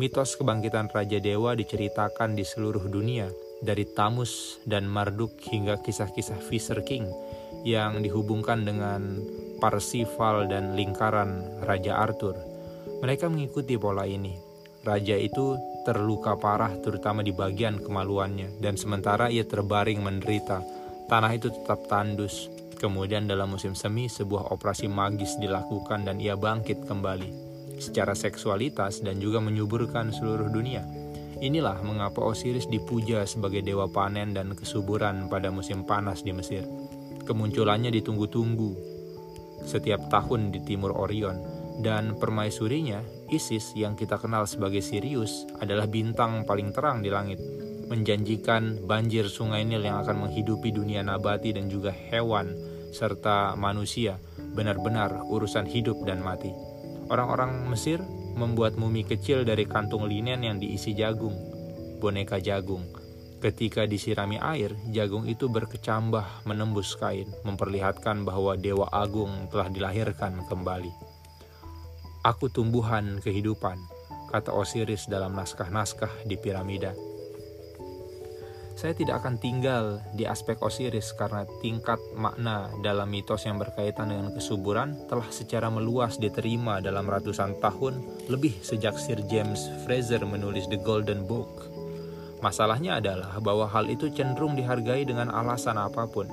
Mitos 0.00 0.34
kebangkitan 0.40 0.90
Raja 0.90 1.20
Dewa 1.20 1.54
diceritakan 1.54 2.34
di 2.34 2.42
seluruh 2.42 2.88
dunia 2.88 3.28
dari 3.62 3.84
Tamus 3.84 4.58
dan 4.66 4.88
Marduk 4.88 5.38
hingga 5.44 5.78
kisah-kisah 5.78 6.40
Fisher 6.42 6.82
King 6.82 7.06
yang 7.62 8.02
dihubungkan 8.02 8.66
dengan 8.66 9.22
Parsival 9.62 10.50
dan 10.50 10.74
lingkaran 10.74 11.62
Raja 11.62 12.00
Arthur. 12.00 12.34
Mereka 13.04 13.30
mengikuti 13.30 13.78
pola 13.78 14.08
ini. 14.08 14.34
Raja 14.84 15.16
itu 15.16 15.56
terluka 15.88 16.36
parah 16.36 16.72
terutama 16.80 17.24
di 17.24 17.32
bagian 17.32 17.80
kemaluannya 17.80 18.60
dan 18.60 18.76
sementara 18.76 19.32
ia 19.32 19.44
terbaring 19.48 20.00
menderita, 20.00 20.60
tanah 21.08 21.32
itu 21.32 21.48
tetap 21.48 21.88
tandus. 21.88 22.52
Kemudian 22.84 23.24
dalam 23.24 23.48
musim 23.48 23.72
semi 23.72 24.12
sebuah 24.12 24.52
operasi 24.52 24.92
magis 24.92 25.40
dilakukan 25.40 26.04
dan 26.04 26.20
ia 26.20 26.36
bangkit 26.36 26.84
kembali 26.84 27.32
secara 27.80 28.12
seksualitas 28.12 29.00
dan 29.00 29.16
juga 29.24 29.40
menyuburkan 29.40 30.12
seluruh 30.12 30.52
dunia. 30.52 30.84
Inilah 31.40 31.80
mengapa 31.80 32.20
Osiris 32.20 32.68
dipuja 32.68 33.24
sebagai 33.24 33.64
dewa 33.64 33.88
panen 33.88 34.36
dan 34.36 34.52
kesuburan 34.52 35.32
pada 35.32 35.48
musim 35.48 35.88
panas 35.88 36.20
di 36.28 36.36
Mesir. 36.36 36.68
Kemunculannya 37.24 37.88
ditunggu-tunggu 37.88 38.76
setiap 39.64 40.12
tahun 40.12 40.52
di 40.52 40.60
timur 40.68 40.92
Orion 40.92 41.40
dan 41.80 42.20
permaisurinya 42.20 43.00
Isis 43.32 43.72
yang 43.72 43.96
kita 43.96 44.20
kenal 44.20 44.44
sebagai 44.44 44.84
Sirius 44.84 45.48
adalah 45.56 45.88
bintang 45.88 46.44
paling 46.44 46.76
terang 46.76 47.00
di 47.00 47.08
langit 47.08 47.40
menjanjikan 47.88 48.84
banjir 48.84 49.24
sungai 49.24 49.64
Nil 49.64 49.88
yang 49.88 50.04
akan 50.04 50.28
menghidupi 50.28 50.68
dunia 50.68 51.00
nabati 51.00 51.56
dan 51.56 51.72
juga 51.72 51.88
hewan 51.88 52.73
serta 52.94 53.58
manusia 53.58 54.22
benar-benar 54.54 55.26
urusan 55.26 55.66
hidup 55.66 56.06
dan 56.06 56.22
mati. 56.22 56.54
Orang-orang 57.10 57.66
Mesir 57.68 58.00
membuat 58.38 58.78
mumi 58.78 59.02
kecil 59.02 59.42
dari 59.42 59.66
kantung 59.66 60.06
linen 60.06 60.46
yang 60.46 60.56
diisi 60.62 60.94
jagung, 60.94 61.34
boneka 61.98 62.38
jagung. 62.38 62.86
Ketika 63.44 63.84
disirami 63.84 64.40
air, 64.40 64.72
jagung 64.88 65.28
itu 65.28 65.52
berkecambah 65.52 66.48
menembus 66.48 66.96
kain, 66.96 67.28
memperlihatkan 67.44 68.24
bahwa 68.24 68.56
Dewa 68.56 68.88
Agung 68.88 69.52
telah 69.52 69.68
dilahirkan 69.68 70.48
kembali. 70.48 70.88
Aku 72.24 72.48
tumbuhan 72.48 73.20
kehidupan, 73.20 73.76
kata 74.32 74.48
Osiris 74.48 75.04
dalam 75.12 75.36
naskah-naskah 75.36 76.24
di 76.24 76.40
piramida. 76.40 76.96
Saya 78.84 79.00
tidak 79.00 79.24
akan 79.24 79.40
tinggal 79.40 80.04
di 80.12 80.28
aspek 80.28 80.60
Osiris 80.60 81.16
karena 81.16 81.48
tingkat 81.64 81.96
makna 82.20 82.68
dalam 82.84 83.08
mitos 83.08 83.48
yang 83.48 83.56
berkaitan 83.56 84.12
dengan 84.12 84.28
kesuburan 84.28 85.08
telah 85.08 85.24
secara 85.32 85.72
meluas 85.72 86.20
diterima 86.20 86.84
dalam 86.84 87.08
ratusan 87.08 87.64
tahun 87.64 88.04
lebih 88.28 88.60
sejak 88.60 89.00
Sir 89.00 89.24
James 89.24 89.72
Fraser 89.88 90.20
menulis 90.28 90.68
The 90.68 90.76
Golden 90.76 91.24
Book. 91.24 91.64
Masalahnya 92.44 93.00
adalah 93.00 93.40
bahwa 93.40 93.72
hal 93.72 93.88
itu 93.88 94.12
cenderung 94.12 94.52
dihargai 94.52 95.08
dengan 95.08 95.32
alasan 95.32 95.80
apa 95.80 96.04
pun. 96.04 96.28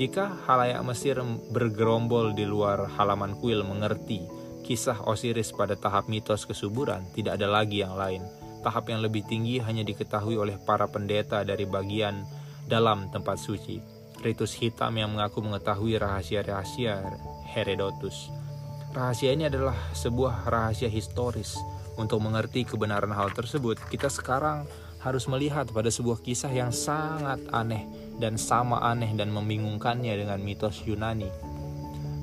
Jika 0.00 0.48
halayak 0.48 0.80
Mesir 0.88 1.20
bergerombol 1.52 2.32
di 2.32 2.48
luar 2.48 2.88
halaman 2.96 3.36
kuil 3.36 3.68
mengerti 3.68 4.24
kisah 4.64 4.96
Osiris 5.04 5.52
pada 5.52 5.76
tahap 5.76 6.08
mitos 6.08 6.48
kesuburan, 6.48 7.04
tidak 7.12 7.36
ada 7.36 7.52
lagi 7.52 7.84
yang 7.84 7.92
lain 8.00 8.24
tahap 8.62 8.88
yang 8.88 9.02
lebih 9.02 9.26
tinggi 9.26 9.58
hanya 9.58 9.82
diketahui 9.82 10.38
oleh 10.38 10.56
para 10.62 10.86
pendeta 10.86 11.42
dari 11.42 11.66
bagian 11.66 12.22
dalam 12.64 13.10
tempat 13.10 13.36
suci. 13.36 13.82
Ritus 14.22 14.54
hitam 14.54 14.94
yang 14.94 15.10
mengaku 15.12 15.42
mengetahui 15.42 15.98
rahasia-rahasia 15.98 17.02
Herodotus. 17.50 18.30
Rahasia 18.94 19.34
ini 19.34 19.50
adalah 19.50 19.74
sebuah 19.92 20.46
rahasia 20.46 20.86
historis. 20.86 21.58
Untuk 21.98 22.24
mengerti 22.24 22.64
kebenaran 22.64 23.12
hal 23.12 23.34
tersebut, 23.36 23.76
kita 23.90 24.08
sekarang 24.08 24.64
harus 25.02 25.26
melihat 25.26 25.66
pada 25.74 25.90
sebuah 25.90 26.22
kisah 26.22 26.54
yang 26.54 26.70
sangat 26.70 27.42
aneh 27.50 27.84
dan 28.22 28.38
sama 28.38 28.78
aneh 28.80 29.10
dan 29.18 29.34
membingungkannya 29.34 30.14
dengan 30.14 30.38
mitos 30.40 30.86
Yunani 30.86 31.51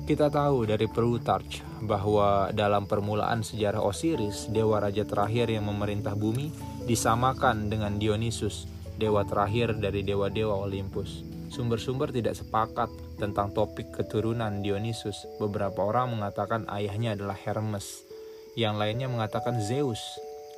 kita 0.06 0.32
tahu 0.32 0.68
dari 0.68 0.86
Plutarch 0.88 1.64
bahwa 1.84 2.52
dalam 2.52 2.84
permulaan 2.84 3.40
sejarah 3.40 3.80
Osiris, 3.80 4.48
dewa 4.52 4.80
raja 4.80 5.04
terakhir 5.04 5.48
yang 5.52 5.68
memerintah 5.68 6.16
bumi, 6.16 6.52
disamakan 6.84 7.72
dengan 7.72 7.96
Dionysus, 7.96 8.68
dewa 9.00 9.24
terakhir 9.24 9.76
dari 9.80 10.04
dewa-dewa 10.04 10.60
Olympus. 10.60 11.24
Sumber-sumber 11.50 12.14
tidak 12.14 12.38
sepakat 12.38 12.86
tentang 13.18 13.50
topik 13.50 13.90
keturunan 13.90 14.62
Dionysus. 14.62 15.26
Beberapa 15.42 15.82
orang 15.82 16.14
mengatakan 16.14 16.68
ayahnya 16.70 17.18
adalah 17.18 17.34
Hermes, 17.34 18.06
yang 18.54 18.78
lainnya 18.78 19.10
mengatakan 19.10 19.58
Zeus. 19.58 19.98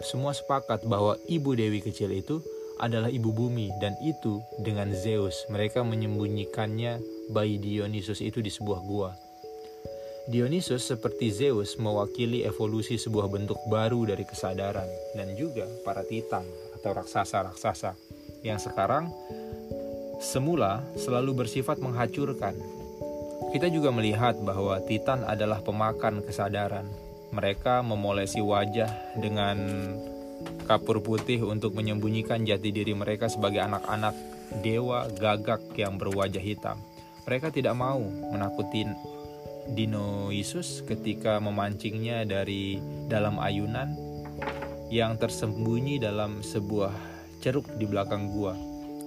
Semua 0.03 0.37
sepakat 0.37 0.85
bahwa 0.85 1.17
ibu 1.31 1.55
dewi 1.57 1.81
kecil 1.81 2.13
itu 2.13 2.43
adalah 2.83 3.09
ibu 3.09 3.31
bumi 3.31 3.71
dan 3.79 3.95
itu 4.03 4.43
dengan 4.59 4.91
Zeus. 4.91 5.47
Mereka 5.49 5.87
menyembunyikannya 5.87 6.99
bayi 7.31 7.63
Dionysus 7.63 8.19
itu 8.19 8.43
di 8.43 8.51
sebuah 8.51 8.81
gua. 8.83 9.11
Dionysus 10.31 10.87
seperti 10.87 11.35
Zeus 11.35 11.75
mewakili 11.83 12.47
evolusi 12.47 12.95
sebuah 12.95 13.27
bentuk 13.27 13.59
baru 13.67 14.07
dari 14.07 14.23
kesadaran 14.23 14.87
dan 15.19 15.35
juga 15.35 15.67
para 15.83 16.07
titan 16.07 16.47
atau 16.79 16.95
raksasa-raksasa 16.95 17.99
yang 18.47 18.63
sekarang 18.63 19.11
semula 20.23 20.87
selalu 20.95 21.43
bersifat 21.43 21.83
menghancurkan. 21.83 22.55
Kita 23.51 23.67
juga 23.67 23.91
melihat 23.91 24.39
bahwa 24.47 24.79
titan 24.87 25.27
adalah 25.27 25.59
pemakan 25.59 26.23
kesadaran. 26.23 26.87
Mereka 27.35 27.83
memolesi 27.83 28.39
wajah 28.39 29.19
dengan 29.19 29.59
kapur 30.71 31.03
putih 31.03 31.43
untuk 31.43 31.75
menyembunyikan 31.75 32.47
jati 32.47 32.71
diri 32.71 32.95
mereka 32.95 33.27
sebagai 33.27 33.59
anak-anak 33.59 34.15
dewa 34.63 35.11
gagak 35.19 35.67
yang 35.75 35.99
berwajah 35.99 36.39
hitam. 36.39 36.79
Mereka 37.27 37.51
tidak 37.51 37.75
mau 37.75 37.99
menakuti 38.03 38.87
Dionysus 39.71 40.83
ketika 40.83 41.39
memancingnya 41.39 42.27
dari 42.27 42.83
dalam 43.07 43.39
ayunan 43.39 43.95
yang 44.91 45.15
tersembunyi 45.17 46.03
dalam 46.03 46.43
sebuah 46.43 46.93
ceruk 47.39 47.71
di 47.79 47.87
belakang 47.87 48.31
gua. 48.35 48.55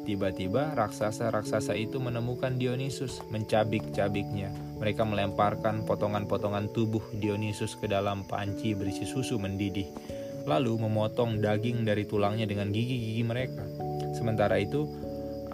Tiba-tiba 0.05 0.77
raksasa-raksasa 0.77 1.73
itu 1.73 1.97
menemukan 1.97 2.61
Dionysus 2.61 3.25
mencabik-cabiknya. 3.33 4.53
Mereka 4.77 5.01
melemparkan 5.01 5.81
potongan-potongan 5.81 6.69
tubuh 6.77 7.01
Dionysus 7.17 7.73
ke 7.73 7.89
dalam 7.89 8.21
panci 8.29 8.77
berisi 8.77 9.01
susu 9.01 9.41
mendidih, 9.41 9.89
lalu 10.45 10.77
memotong 10.77 11.41
daging 11.41 11.89
dari 11.89 12.05
tulangnya 12.05 12.45
dengan 12.45 12.69
gigi-gigi 12.69 13.25
mereka. 13.25 13.65
Sementara 14.13 14.61
itu, 14.61 14.85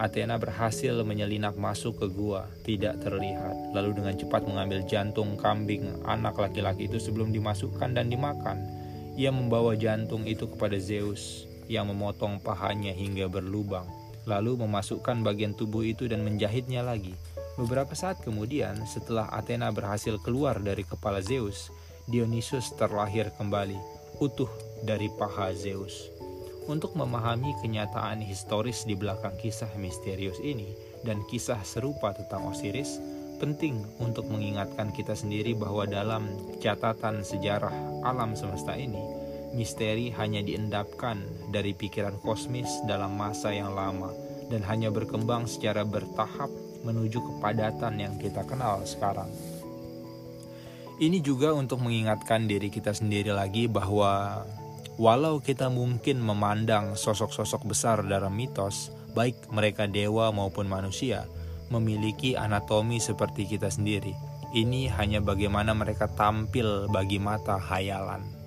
Athena 0.01 0.41
berhasil 0.41 0.98
menyelinap 1.05 1.62
masuk 1.62 2.01
ke 2.01 2.08
gua, 2.10 2.50
tidak 2.65 2.98
terlihat, 3.05 3.53
lalu 3.77 4.01
dengan 4.01 4.17
cepat 4.17 4.41
mengambil 4.50 4.81
jantung 4.89 5.38
kambing 5.38 5.86
anak 6.10 6.41
laki-laki 6.41 6.89
itu 6.89 6.98
sebelum 6.98 7.29
dimasukkan 7.29 7.93
dan 7.93 8.10
dimakan. 8.10 8.58
Ia 9.13 9.29
membawa 9.29 9.77
jantung 9.77 10.25
itu 10.25 10.50
kepada 10.50 10.81
Zeus 10.81 11.46
yang 11.70 11.86
memotong 11.93 12.41
pahanya 12.41 12.89
hingga 12.98 13.29
berlubang, 13.29 13.86
lalu 14.25 14.58
memasukkan 14.65 15.22
bagian 15.22 15.53
tubuh 15.53 15.86
itu 15.86 16.10
dan 16.10 16.25
menjahitnya 16.25 16.81
lagi. 16.81 17.13
Beberapa 17.62 17.93
saat 17.93 18.20
kemudian, 18.25 18.81
setelah 18.89 19.29
Athena 19.29 19.70
berhasil 19.70 20.17
keluar 20.25 20.58
dari 20.60 20.81
kepala 20.81 21.22
Zeus, 21.22 21.70
Dionysus 22.10 22.74
terlahir 22.75 23.29
kembali, 23.38 23.77
utuh 24.20 24.50
dari 24.84 25.08
paha 25.13 25.53
Zeus. 25.55 26.11
Untuk 26.70 26.94
memahami 26.94 27.58
kenyataan 27.58 28.22
historis 28.22 28.86
di 28.86 28.94
belakang 28.94 29.34
kisah 29.41 29.74
misterius 29.82 30.38
ini 30.46 30.77
dan 31.01 31.25
kisah 31.25 31.58
serupa 31.65 32.13
tentang 32.13 32.46
Osiris, 32.53 33.01
penting 33.41 33.82
untuk 33.98 34.30
mengingatkan 34.30 34.94
kita 34.94 35.18
sendiri 35.18 35.58
bahwa 35.58 35.89
dalam 35.89 36.30
catatan 36.62 37.25
sejarah 37.25 37.74
alam 38.06 38.38
semesta 38.38 38.77
ini, 38.77 39.01
misteri 39.58 40.13
hanya 40.13 40.46
diendapkan 40.46 41.18
dari 41.50 41.74
pikiran 41.74 42.22
kosmis 42.22 42.70
dalam 42.86 43.18
masa 43.18 43.50
yang 43.50 43.74
lama 43.74 44.13
dan 44.53 44.62
hanya 44.70 44.94
berkembang 44.94 45.50
secara 45.50 45.82
bertahap 45.82 46.53
menuju 46.86 47.18
kepadatan 47.18 47.98
yang 47.98 48.13
kita 48.22 48.46
kenal 48.46 48.86
sekarang. 48.86 49.34
Ini 51.01 51.18
juga 51.25 51.50
untuk 51.58 51.82
mengingatkan 51.82 52.46
diri 52.46 52.70
kita 52.70 52.94
sendiri 52.94 53.34
lagi 53.34 53.65
bahwa 53.65 54.46
walau 55.00 55.39
kita 55.39 55.71
mungkin 55.71 56.19
memandang 56.19 56.98
sosok-sosok 56.98 57.67
besar 57.69 58.03
dalam 58.03 58.33
mitos, 58.36 58.91
baik 59.13 59.51
mereka 59.51 59.88
dewa 59.88 60.31
maupun 60.31 60.67
manusia, 60.67 61.27
memiliki 61.71 62.36
anatomi 62.36 63.00
seperti 63.00 63.48
kita 63.48 63.71
sendiri. 63.71 64.12
Ini 64.51 64.91
hanya 65.00 65.24
bagaimana 65.24 65.71
mereka 65.71 66.12
tampil 66.12 66.91
bagi 66.91 67.24
mata 67.24 67.55
hayalan. 67.55 68.41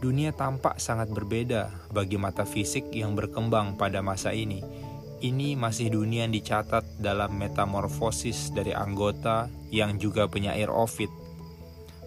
Dunia 0.00 0.36
tampak 0.36 0.80
sangat 0.80 1.08
berbeda 1.12 1.72
bagi 1.88 2.20
mata 2.20 2.44
fisik 2.44 2.92
yang 2.92 3.16
berkembang 3.16 3.80
pada 3.80 4.04
masa 4.04 4.36
ini. 4.36 4.60
Ini 5.24 5.56
masih 5.56 5.88
dunia 5.88 6.28
yang 6.28 6.36
dicatat 6.36 6.84
dalam 7.00 7.40
metamorfosis 7.40 8.52
dari 8.52 8.76
anggota 8.76 9.48
yang 9.72 9.96
juga 9.96 10.28
penyair 10.28 10.68
Ovid. 10.68 11.23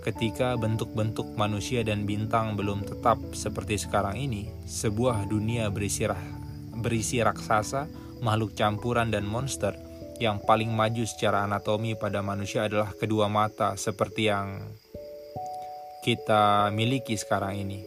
Ketika 0.08 0.56
bentuk-bentuk 0.56 1.36
manusia 1.36 1.84
dan 1.84 2.08
bintang 2.08 2.56
belum 2.56 2.88
tetap 2.88 3.20
seperti 3.36 3.76
sekarang 3.76 4.16
ini, 4.16 4.48
sebuah 4.64 5.28
dunia 5.28 5.68
berisi, 5.68 6.08
berisi 6.80 7.20
raksasa, 7.20 7.92
makhluk 8.24 8.56
campuran 8.56 9.12
dan 9.12 9.28
monster 9.28 9.76
yang 10.24 10.40
paling 10.40 10.72
maju 10.72 11.04
secara 11.04 11.44
anatomi 11.44 11.92
pada 12.00 12.24
manusia 12.24 12.72
adalah 12.72 12.96
kedua 12.96 13.28
mata 13.28 13.76
seperti 13.76 14.32
yang 14.32 14.64
kita 16.08 16.72
miliki 16.72 17.20
sekarang 17.20 17.68
ini. 17.68 17.84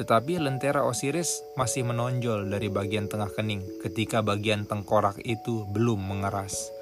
Tetapi 0.00 0.40
lentera 0.40 0.88
Osiris 0.88 1.44
masih 1.60 1.84
menonjol 1.84 2.48
dari 2.48 2.72
bagian 2.72 3.04
tengah 3.04 3.28
kening 3.36 3.60
ketika 3.84 4.24
bagian 4.24 4.64
tengkorak 4.64 5.20
itu 5.28 5.68
belum 5.76 6.00
mengeras. 6.00 6.72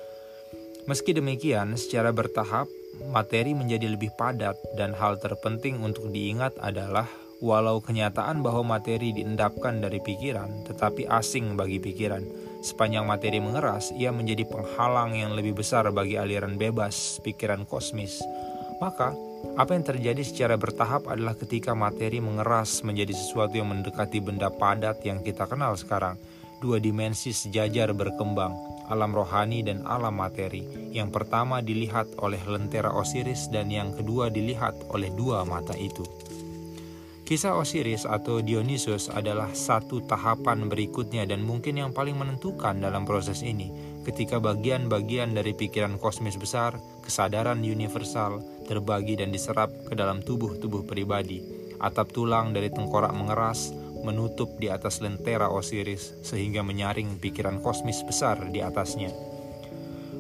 Meski 0.87 1.11
demikian, 1.19 1.75
secara 1.75 2.15
bertahap, 2.15 2.71
materi 3.11 3.55
menjadi 3.57 3.91
lebih 3.91 4.15
padat 4.15 4.59
dan 4.79 4.95
hal 4.95 5.19
terpenting 5.19 5.83
untuk 5.83 6.11
diingat 6.11 6.55
adalah 6.61 7.07
walau 7.43 7.83
kenyataan 7.83 8.41
bahwa 8.41 8.79
materi 8.79 9.13
diendapkan 9.13 9.83
dari 9.83 10.01
pikiran, 10.01 10.65
tetapi 10.67 11.11
asing 11.11 11.59
bagi 11.59 11.83
pikiran 11.83 12.25
Sepanjang 12.65 13.05
materi 13.05 13.45
mengeras, 13.45 13.93
ia 13.93 14.09
menjadi 14.09 14.49
penghalang 14.49 15.13
yang 15.13 15.37
lebih 15.37 15.53
besar 15.61 15.85
bagi 15.93 16.17
aliran 16.17 16.57
bebas 16.57 17.21
pikiran 17.21 17.69
kosmis. 17.69 18.25
Maka, 18.81 19.13
apa 19.61 19.77
yang 19.77 19.85
terjadi 19.85 20.25
secara 20.25 20.57
bertahap 20.57 21.05
adalah 21.05 21.37
ketika 21.37 21.77
materi 21.77 22.25
mengeras 22.25 22.81
menjadi 22.81 23.13
sesuatu 23.13 23.61
yang 23.61 23.69
mendekati 23.69 24.17
benda 24.25 24.49
padat 24.49 25.05
yang 25.05 25.21
kita 25.21 25.45
kenal 25.45 25.77
sekarang. 25.77 26.17
Dua 26.65 26.81
dimensi 26.81 27.37
sejajar 27.37 27.93
berkembang, 27.93 28.57
alam 28.89 29.13
rohani 29.13 29.65
dan 29.65 29.85
alam 29.89 30.21
materi. 30.21 30.65
Yang 30.93 31.11
pertama 31.21 31.65
dilihat 31.65 32.11
oleh 32.21 32.41
lentera 32.45 32.93
Osiris 32.93 33.49
dan 33.49 33.73
yang 33.73 33.93
kedua 33.97 34.29
dilihat 34.29 34.77
oleh 34.93 35.13
dua 35.13 35.43
mata 35.49 35.73
itu. 35.77 36.05
Kisah 37.25 37.57
Osiris 37.57 38.05
atau 38.05 38.45
Dionysus 38.45 39.09
adalah 39.09 39.49
satu 39.57 40.05
tahapan 40.05 40.69
berikutnya 40.69 41.25
dan 41.25 41.41
mungkin 41.41 41.81
yang 41.81 41.89
paling 41.97 42.21
menentukan 42.21 42.77
dalam 42.77 43.09
proses 43.09 43.41
ini, 43.41 43.73
ketika 44.05 44.37
bagian-bagian 44.37 45.33
dari 45.33 45.57
pikiran 45.57 45.97
kosmis 45.97 46.37
besar, 46.37 46.77
kesadaran 47.01 47.65
universal, 47.65 48.45
terbagi 48.69 49.17
dan 49.17 49.33
diserap 49.33 49.73
ke 49.89 49.97
dalam 49.97 50.21
tubuh-tubuh 50.21 50.85
pribadi. 50.85 51.41
Atap 51.81 52.13
tulang 52.13 52.53
dari 52.53 52.69
tengkorak 52.69 53.17
mengeras, 53.17 53.73
menutup 54.05 54.61
di 54.61 54.69
atas 54.69 55.01
lentera 55.01 55.49
Osiris, 55.49 56.15
sehingga 56.21 56.61
menyaring 56.61 57.19
pikiran 57.19 57.65
kosmis 57.65 58.05
besar 58.05 58.39
di 58.53 58.61
atasnya. 58.61 59.11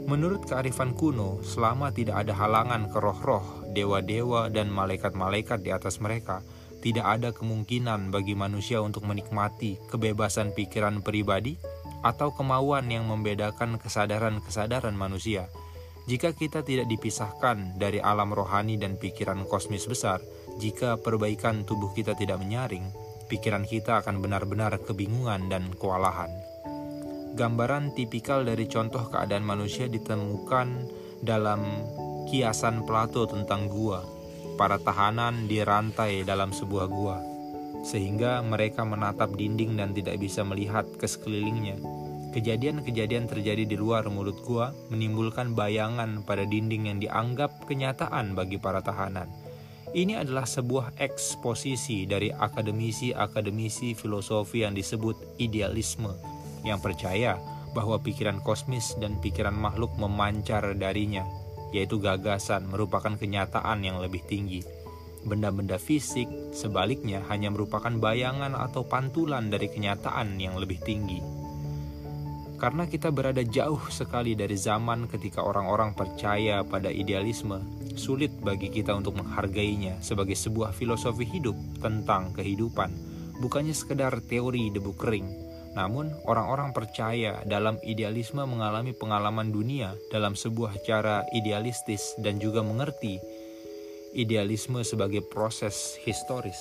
Menurut 0.04 0.44
kearifan 0.44 0.92
kuno, 0.92 1.40
selama 1.40 1.88
tidak 1.92 2.24
ada 2.24 2.36
halangan 2.36 2.92
ke 2.92 2.98
roh-roh, 3.00 3.64
dewa-dewa, 3.72 4.52
dan 4.52 4.68
malaikat-malaikat 4.68 5.64
di 5.64 5.72
atas 5.72 5.96
mereka, 5.96 6.44
tidak 6.84 7.08
ada 7.08 7.32
kemungkinan 7.32 8.12
bagi 8.12 8.36
manusia 8.36 8.84
untuk 8.84 9.08
menikmati 9.08 9.80
kebebasan 9.88 10.52
pikiran 10.52 11.00
pribadi 11.00 11.56
atau 12.04 12.36
kemauan 12.36 12.92
yang 12.92 13.08
membedakan 13.08 13.80
kesadaran-kesadaran 13.80 14.92
manusia. 14.92 15.48
Jika 16.04 16.36
kita 16.36 16.60
tidak 16.60 16.92
dipisahkan 16.92 17.80
dari 17.80 17.96
alam 17.96 18.36
rohani 18.36 18.76
dan 18.76 19.00
pikiran 19.00 19.48
kosmis 19.48 19.88
besar, 19.88 20.20
jika 20.60 21.00
perbaikan 21.00 21.64
tubuh 21.64 21.96
kita 21.96 22.12
tidak 22.12 22.44
menyaring, 22.44 22.84
pikiran 23.26 23.64
kita 23.64 24.04
akan 24.04 24.20
benar-benar 24.20 24.76
kebingungan 24.82 25.48
dan 25.48 25.68
kewalahan. 25.76 26.30
Gambaran 27.34 27.98
tipikal 27.98 28.46
dari 28.46 28.70
contoh 28.70 29.10
keadaan 29.10 29.42
manusia 29.42 29.90
ditemukan 29.90 30.86
dalam 31.24 31.60
kiasan 32.30 32.86
Plato 32.86 33.26
tentang 33.26 33.66
gua 33.66 34.06
para 34.54 34.78
tahanan 34.78 35.50
dirantai 35.50 36.22
dalam 36.22 36.54
sebuah 36.54 36.86
gua, 36.86 37.18
sehingga 37.82 38.38
mereka 38.46 38.86
menatap 38.86 39.34
dinding 39.34 39.74
dan 39.74 39.90
tidak 39.90 40.22
bisa 40.22 40.46
melihat 40.46 40.86
ke 40.94 41.10
sekelilingnya. 41.10 41.74
Kejadian-kejadian 42.34 43.30
terjadi 43.30 43.62
di 43.66 43.74
luar 43.78 44.06
mulut 44.10 44.38
gua 44.46 44.70
menimbulkan 44.90 45.58
bayangan 45.58 46.22
pada 46.22 46.46
dinding 46.46 46.86
yang 46.90 46.98
dianggap 47.02 47.66
kenyataan 47.66 48.38
bagi 48.38 48.62
para 48.62 48.78
tahanan. 48.78 49.43
Ini 49.94 50.18
adalah 50.26 50.42
sebuah 50.42 50.98
eksposisi 50.98 52.02
dari 52.10 52.34
akademisi-akademisi 52.34 53.94
filosofi 53.94 54.66
yang 54.66 54.74
disebut 54.74 55.38
idealisme, 55.38 56.10
yang 56.66 56.82
percaya 56.82 57.38
bahwa 57.70 58.02
pikiran 58.02 58.42
kosmis 58.42 58.98
dan 58.98 59.22
pikiran 59.22 59.54
makhluk 59.54 59.94
memancar 59.94 60.74
darinya 60.74 61.22
yaitu 61.74 61.98
gagasan, 61.98 62.70
merupakan 62.70 63.18
kenyataan 63.18 63.82
yang 63.82 63.98
lebih 63.98 64.22
tinggi. 64.30 64.62
Benda-benda 65.26 65.74
fisik, 65.74 66.30
sebaliknya, 66.54 67.18
hanya 67.26 67.50
merupakan 67.50 67.90
bayangan 67.90 68.54
atau 68.54 68.86
pantulan 68.86 69.50
dari 69.50 69.66
kenyataan 69.66 70.38
yang 70.38 70.54
lebih 70.54 70.78
tinggi. 70.86 71.18
Karena 72.64 72.88
kita 72.88 73.12
berada 73.12 73.44
jauh 73.44 73.92
sekali 73.92 74.32
dari 74.32 74.56
zaman 74.56 75.04
ketika 75.04 75.44
orang-orang 75.44 75.92
percaya 75.92 76.64
pada 76.64 76.88
idealisme, 76.88 77.60
sulit 77.92 78.32
bagi 78.40 78.72
kita 78.72 78.96
untuk 78.96 79.20
menghargainya 79.20 80.00
sebagai 80.00 80.32
sebuah 80.32 80.72
filosofi 80.72 81.28
hidup 81.28 81.52
tentang 81.84 82.32
kehidupan, 82.32 82.88
bukannya 83.44 83.76
sekedar 83.76 84.16
teori 84.24 84.72
debu 84.72 84.96
kering 84.96 85.44
namun, 85.74 86.14
orang-orang 86.30 86.70
percaya 86.70 87.42
dalam 87.50 87.82
idealisme 87.82 88.46
mengalami 88.46 88.94
pengalaman 88.94 89.50
dunia 89.50 89.98
dalam 90.14 90.38
sebuah 90.38 90.78
cara 90.86 91.26
idealistis 91.34 92.14
dan 92.22 92.38
juga 92.38 92.62
mengerti 92.62 93.18
idealisme 94.14 94.86
sebagai 94.86 95.26
proses 95.26 95.98
historis. 96.06 96.56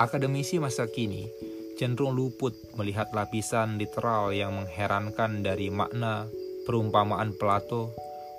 Akademisi 0.00 0.56
masa 0.56 0.88
kini 0.88 1.28
cenderung 1.76 2.16
luput 2.16 2.56
melihat 2.80 3.12
lapisan 3.12 3.76
literal 3.76 4.32
yang 4.32 4.56
mengherankan 4.56 5.44
dari 5.44 5.68
makna 5.68 6.26
perumpamaan 6.64 7.36
Plato 7.36 7.92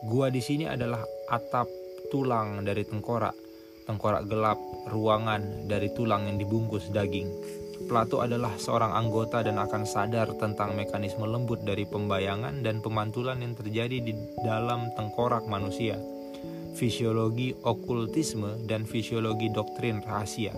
Gua 0.06 0.30
di 0.30 0.38
sini 0.46 0.70
adalah 0.70 1.02
atap 1.26 1.66
tulang 2.14 2.62
dari 2.62 2.86
tengkorak, 2.86 3.34
tengkorak 3.90 4.30
gelap, 4.30 4.62
ruangan 4.94 5.66
dari 5.66 5.90
tulang 5.98 6.30
yang 6.30 6.38
dibungkus 6.38 6.94
daging. 6.94 7.26
Plato 7.90 8.22
adalah 8.22 8.54
seorang 8.62 8.94
anggota 8.94 9.42
dan 9.42 9.58
akan 9.58 9.90
sadar 9.90 10.30
tentang 10.38 10.78
mekanisme 10.78 11.26
lembut 11.26 11.66
dari 11.66 11.90
pembayangan 11.90 12.62
dan 12.62 12.78
pemantulan 12.86 13.42
yang 13.42 13.58
terjadi 13.58 13.98
di 13.98 14.14
dalam 14.46 14.94
tengkorak 14.94 15.50
manusia, 15.50 15.98
fisiologi 16.78 17.58
okultisme 17.66 18.70
dan 18.70 18.86
fisiologi 18.86 19.50
doktrin 19.50 20.06
rahasia. 20.06 20.54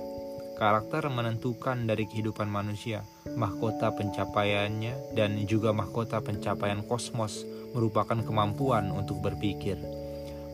Karakter 0.59 1.07
menentukan 1.07 1.87
dari 1.87 2.03
kehidupan 2.03 2.51
manusia, 2.51 3.07
mahkota 3.31 3.95
pencapaiannya, 3.95 5.15
dan 5.15 5.39
juga 5.47 5.71
mahkota 5.71 6.19
pencapaian 6.19 6.83
kosmos 6.83 7.47
merupakan 7.71 8.19
kemampuan 8.19 8.91
untuk 8.91 9.23
berpikir. 9.23 9.79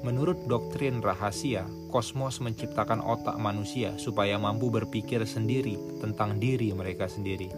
Menurut 0.05 0.45
doktrin 0.45 1.01
rahasia, 1.01 1.65
kosmos 1.89 2.37
menciptakan 2.37 3.01
otak 3.01 3.33
manusia 3.41 3.97
supaya 3.97 4.37
mampu 4.37 4.69
berpikir 4.69 5.25
sendiri 5.25 5.73
tentang 5.97 6.37
diri 6.37 6.69
mereka 6.77 7.09
sendiri. 7.09 7.49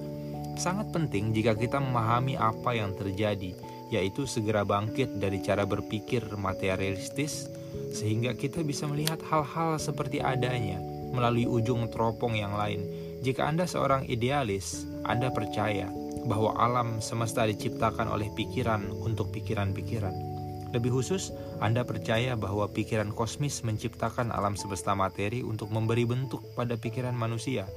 Sangat 0.56 0.96
penting 0.96 1.36
jika 1.36 1.52
kita 1.52 1.84
memahami 1.84 2.40
apa 2.40 2.72
yang 2.72 2.96
terjadi, 2.96 3.52
yaitu 3.92 4.24
segera 4.24 4.64
bangkit 4.64 5.20
dari 5.20 5.44
cara 5.44 5.68
berpikir 5.68 6.24
materialistis, 6.40 7.52
sehingga 7.92 8.32
kita 8.40 8.64
bisa 8.64 8.88
melihat 8.88 9.20
hal-hal 9.28 9.76
seperti 9.76 10.24
adanya 10.24 10.80
melalui 11.12 11.48
ujung 11.48 11.88
teropong 11.92 12.40
yang 12.40 12.56
lain. 12.56 12.86
Jika 13.24 13.48
Anda 13.48 13.66
seorang 13.66 14.08
idealis, 14.08 14.88
Anda 15.04 15.34
percaya 15.34 15.90
bahwa 16.28 16.56
alam 16.60 17.00
semesta 17.00 17.48
diciptakan 17.48 18.12
oleh 18.12 18.28
pikiran 18.36 18.92
untuk 18.92 19.32
pikiran-pikiran 19.32 20.38
lebih 20.76 21.00
khusus, 21.00 21.32
Anda 21.64 21.88
percaya 21.88 22.36
bahwa 22.36 22.68
pikiran 22.68 23.16
kosmis 23.16 23.64
menciptakan 23.64 24.36
alam 24.36 24.60
semesta 24.60 24.92
materi 24.92 25.40
untuk 25.40 25.72
memberi 25.72 26.04
bentuk 26.04 26.44
pada 26.60 26.76
pikiran 26.76 27.16
manusia. 27.16 27.72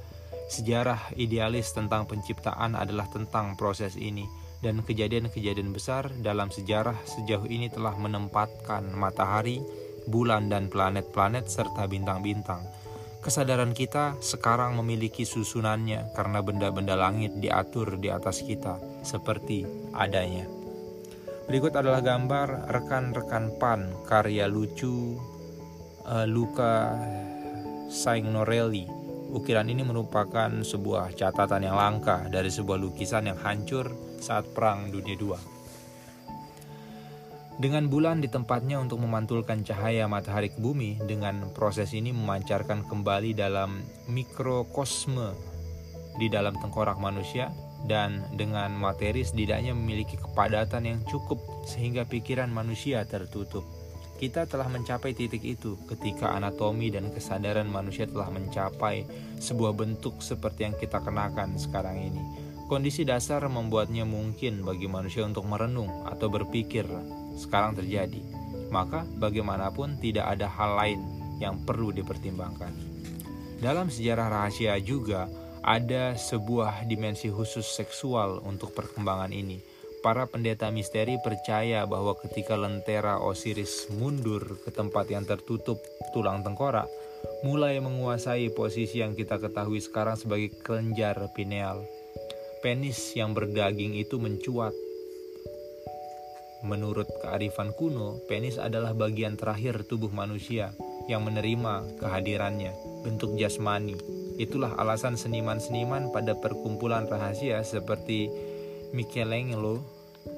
Sejarah 0.51 1.15
idealis 1.15 1.71
tentang 1.71 2.03
penciptaan 2.03 2.75
adalah 2.75 3.07
tentang 3.07 3.55
proses 3.55 3.95
ini, 3.95 4.27
dan 4.59 4.83
kejadian-kejadian 4.83 5.71
besar 5.71 6.11
dalam 6.19 6.51
sejarah 6.51 6.99
sejauh 7.07 7.47
ini 7.47 7.71
telah 7.71 7.95
menempatkan 7.95 8.91
matahari, 8.91 9.63
bulan, 10.11 10.51
dan 10.51 10.67
planet-planet 10.67 11.47
serta 11.47 11.87
bintang-bintang. 11.87 12.67
Kesadaran 13.21 13.77
kita 13.77 14.17
sekarang 14.17 14.81
memiliki 14.81 15.29
susunannya 15.29 16.09
karena 16.17 16.41
benda-benda 16.41 16.97
langit 16.97 17.37
diatur 17.37 18.01
di 18.01 18.09
atas 18.09 18.41
kita, 18.41 18.81
seperti 19.05 19.61
adanya. 19.93 20.49
Berikut 21.45 21.69
adalah 21.77 22.01
gambar 22.01 22.73
rekan-rekan 22.73 23.61
PAN 23.61 23.93
karya 24.09 24.49
lucu 24.49 25.21
uh, 26.09 26.25
Luca 26.25 26.97
Signorelli. 27.93 28.89
Ukiran 29.29 29.69
ini 29.69 29.85
merupakan 29.85 30.49
sebuah 30.65 31.13
catatan 31.13 31.69
yang 31.69 31.77
langka 31.77 32.25
dari 32.25 32.49
sebuah 32.49 32.81
lukisan 32.81 33.29
yang 33.29 33.37
hancur 33.37 34.17
saat 34.17 34.49
Perang 34.49 34.89
Dunia 34.89 35.13
II. 35.13 35.60
Dengan 37.59 37.91
bulan 37.91 38.23
di 38.23 38.31
tempatnya 38.31 38.79
untuk 38.79 39.03
memantulkan 39.03 39.67
cahaya 39.67 40.07
matahari 40.07 40.47
ke 40.47 40.59
bumi, 40.63 41.03
dengan 41.03 41.51
proses 41.51 41.91
ini 41.91 42.15
memancarkan 42.15 42.87
kembali 42.87 43.35
dalam 43.35 43.83
mikrokosme 44.07 45.35
di 46.15 46.31
dalam 46.31 46.55
tengkorak 46.59 46.95
manusia 46.95 47.51
dan 47.89 48.23
dengan 48.37 48.71
materi 48.75 49.25
setidaknya 49.25 49.73
memiliki 49.75 50.15
kepadatan 50.15 50.85
yang 50.85 50.99
cukup 51.09 51.41
sehingga 51.67 52.07
pikiran 52.07 52.47
manusia 52.47 53.03
tertutup. 53.03 53.65
Kita 54.21 54.45
telah 54.45 54.69
mencapai 54.69 55.17
titik 55.17 55.41
itu 55.41 55.81
ketika 55.89 56.37
anatomi 56.37 56.93
dan 56.93 57.09
kesadaran 57.09 57.65
manusia 57.65 58.05
telah 58.05 58.29
mencapai 58.29 59.01
sebuah 59.41 59.73
bentuk 59.73 60.21
seperti 60.21 60.69
yang 60.69 60.75
kita 60.77 61.01
kenakan 61.01 61.57
sekarang 61.57 61.97
ini. 61.97 62.21
Kondisi 62.69 63.01
dasar 63.01 63.43
membuatnya 63.49 64.05
mungkin 64.05 64.61
bagi 64.61 64.85
manusia 64.85 65.25
untuk 65.25 65.49
merenung 65.49 66.05
atau 66.05 66.29
berpikir 66.29 66.85
sekarang 67.35 67.77
terjadi. 67.77 68.21
Maka 68.71 69.03
bagaimanapun 69.19 69.99
tidak 69.99 70.31
ada 70.31 70.47
hal 70.47 70.79
lain 70.79 71.01
yang 71.41 71.59
perlu 71.63 71.91
dipertimbangkan. 71.91 72.71
Dalam 73.61 73.93
sejarah 73.93 74.27
rahasia 74.31 74.77
juga, 74.81 75.29
ada 75.61 76.17
sebuah 76.17 76.89
dimensi 76.89 77.29
khusus 77.29 77.65
seksual 77.65 78.41
untuk 78.41 78.73
perkembangan 78.73 79.29
ini. 79.29 79.61
Para 80.01 80.25
pendeta 80.25 80.73
misteri 80.73 81.21
percaya 81.21 81.85
bahwa 81.85 82.17
ketika 82.17 82.57
lentera 82.57 83.21
Osiris 83.21 83.85
mundur 83.93 84.57
ke 84.65 84.73
tempat 84.73 85.05
yang 85.13 85.29
tertutup 85.29 85.77
tulang 86.09 86.41
tengkorak, 86.41 86.89
mulai 87.45 87.77
menguasai 87.77 88.49
posisi 88.49 89.05
yang 89.05 89.13
kita 89.13 89.37
ketahui 89.37 89.77
sekarang 89.77 90.17
sebagai 90.17 90.57
kelenjar 90.65 91.29
pineal. 91.37 91.85
Penis 92.65 93.13
yang 93.13 93.37
berdaging 93.37 93.93
itu 93.93 94.17
mencuat. 94.17 94.73
Menurut 96.61 97.09
kearifan 97.25 97.73
kuno, 97.73 98.21
penis 98.29 98.61
adalah 98.61 98.93
bagian 98.93 99.33
terakhir 99.35 99.85
tubuh 99.89 100.13
manusia 100.13 100.73
yang 101.09 101.25
menerima 101.25 101.97
kehadirannya, 101.97 102.71
bentuk 103.01 103.33
jasmani, 103.33 103.97
Itulah 104.41 104.73
alasan 104.73 105.21
seniman-seniman 105.21 106.09
pada 106.09 106.33
perkumpulan 106.33 107.05
rahasia 107.05 107.61
seperti 107.61 108.25
Michelangelo 108.89 109.85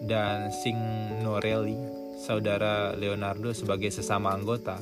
dan 0.03 0.51
Signorelli, 0.51 1.79
saudara 2.19 2.91
Leonardo 2.99 3.55
sebagai 3.55 3.95
sesama 3.95 4.36
anggota, 4.36 4.75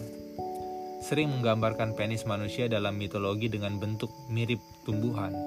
sering 1.06 1.30
menggambarkan 1.38 1.94
penis 1.94 2.26
manusia 2.26 2.66
dalam 2.66 2.98
mitologi 2.98 3.46
dengan 3.46 3.78
bentuk 3.78 4.10
mirip 4.26 4.58
tumbuhan. 4.90 5.38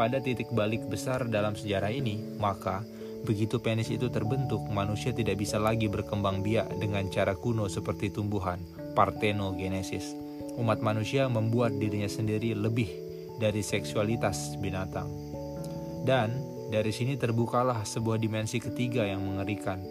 Pada 0.00 0.16
titik 0.24 0.48
balik 0.56 0.88
besar 0.88 1.28
dalam 1.28 1.52
sejarah 1.52 1.92
ini, 1.92 2.40
maka 2.40 2.80
begitu 3.24 3.60
penis 3.60 3.92
itu 3.92 4.08
terbentuk, 4.08 4.64
manusia 4.70 5.12
tidak 5.12 5.40
bisa 5.40 5.60
lagi 5.60 5.86
berkembang 5.86 6.40
biak 6.40 6.72
dengan 6.80 7.08
cara 7.12 7.36
kuno 7.36 7.68
seperti 7.68 8.12
tumbuhan, 8.12 8.60
parthenogenesis. 8.96 10.16
Umat 10.58 10.82
manusia 10.84 11.30
membuat 11.30 11.76
dirinya 11.78 12.08
sendiri 12.10 12.52
lebih 12.52 12.90
dari 13.40 13.64
seksualitas 13.64 14.60
binatang. 14.60 15.08
Dan 16.04 16.32
dari 16.68 16.92
sini 16.92 17.16
terbukalah 17.16 17.82
sebuah 17.82 18.20
dimensi 18.20 18.60
ketiga 18.60 19.02
yang 19.08 19.24
mengerikan. 19.24 19.82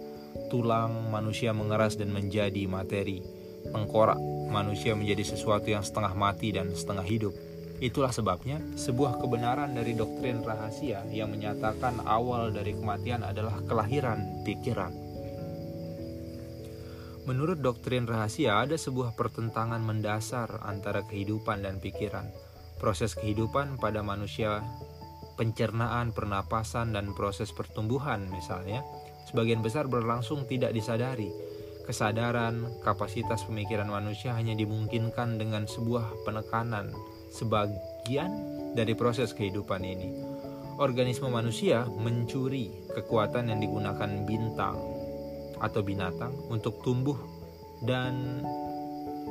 Tulang 0.47 1.09
manusia 1.09 1.51
mengeras 1.51 1.97
dan 1.97 2.13
menjadi 2.13 2.69
materi. 2.69 3.19
Tengkorak 3.67 4.17
manusia 4.47 4.95
menjadi 4.95 5.35
sesuatu 5.35 5.67
yang 5.67 5.83
setengah 5.83 6.13
mati 6.15 6.55
dan 6.55 6.71
setengah 6.71 7.03
hidup. 7.03 7.33
Itulah 7.79 8.11
sebabnya 8.11 8.59
sebuah 8.75 9.23
kebenaran 9.23 9.71
dari 9.71 9.95
doktrin 9.95 10.43
rahasia 10.43 11.07
yang 11.07 11.31
menyatakan 11.31 12.03
awal 12.03 12.51
dari 12.51 12.75
kematian 12.75 13.23
adalah 13.23 13.63
kelahiran 13.63 14.43
pikiran. 14.43 14.91
Menurut 17.23 17.63
doktrin 17.63 18.03
rahasia, 18.03 18.59
ada 18.59 18.75
sebuah 18.75 19.15
pertentangan 19.15 19.79
mendasar 19.79 20.65
antara 20.65 21.07
kehidupan 21.07 21.63
dan 21.63 21.79
pikiran 21.79 22.27
proses 22.79 23.13
kehidupan 23.13 23.77
pada 23.77 23.99
manusia, 24.01 24.63
pencernaan, 25.35 26.15
pernapasan, 26.15 26.95
dan 26.95 27.11
proses 27.13 27.51
pertumbuhan 27.51 28.31
misalnya, 28.31 28.81
sebagian 29.27 29.59
besar 29.59 29.91
berlangsung 29.91 30.47
tidak 30.47 30.71
disadari. 30.71 31.29
Kesadaran, 31.83 32.81
kapasitas 32.81 33.43
pemikiran 33.45 33.91
manusia 33.91 34.33
hanya 34.33 34.55
dimungkinkan 34.55 35.41
dengan 35.41 35.67
sebuah 35.67 36.23
penekanan 36.23 36.95
sebagian 37.29 38.29
dari 38.73 38.93
proses 38.93 39.33
kehidupan 39.33 39.81
ini. 39.85 40.09
Organisme 40.79 41.27
manusia 41.27 41.83
mencuri 41.87 42.71
kekuatan 42.95 43.51
yang 43.51 43.59
digunakan 43.59 44.09
bintang 44.23 44.79
atau 45.59 45.81
binatang 45.83 46.31
untuk 46.47 46.79
tumbuh 46.79 47.19
dan 47.83 48.43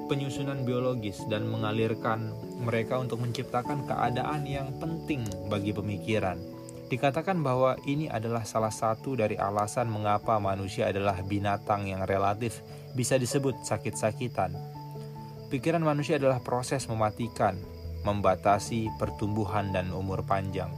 penyusunan 0.08 0.64
biologis 0.64 1.20
dan 1.28 1.48
mengalirkan 1.48 2.32
mereka 2.64 2.96
untuk 3.00 3.20
menciptakan 3.20 3.84
keadaan 3.84 4.44
yang 4.48 4.72
penting 4.80 5.24
bagi 5.52 5.72
pemikiran. 5.72 6.40
Dikatakan 6.88 7.44
bahwa 7.44 7.76
ini 7.84 8.08
adalah 8.08 8.48
salah 8.48 8.72
satu 8.72 9.12
dari 9.12 9.36
alasan 9.36 9.92
mengapa 9.92 10.40
manusia 10.40 10.88
adalah 10.88 11.20
binatang 11.20 11.84
yang 11.84 12.08
relatif 12.08 12.64
bisa 12.96 13.20
disebut 13.20 13.60
sakit-sakitan. 13.60 14.56
Pikiran 15.52 15.84
manusia 15.84 16.16
adalah 16.16 16.40
proses 16.40 16.88
mematikan, 16.88 17.60
membatasi 18.08 18.88
pertumbuhan 18.96 19.76
dan 19.76 19.92
umur 19.92 20.24
panjang. 20.24 20.72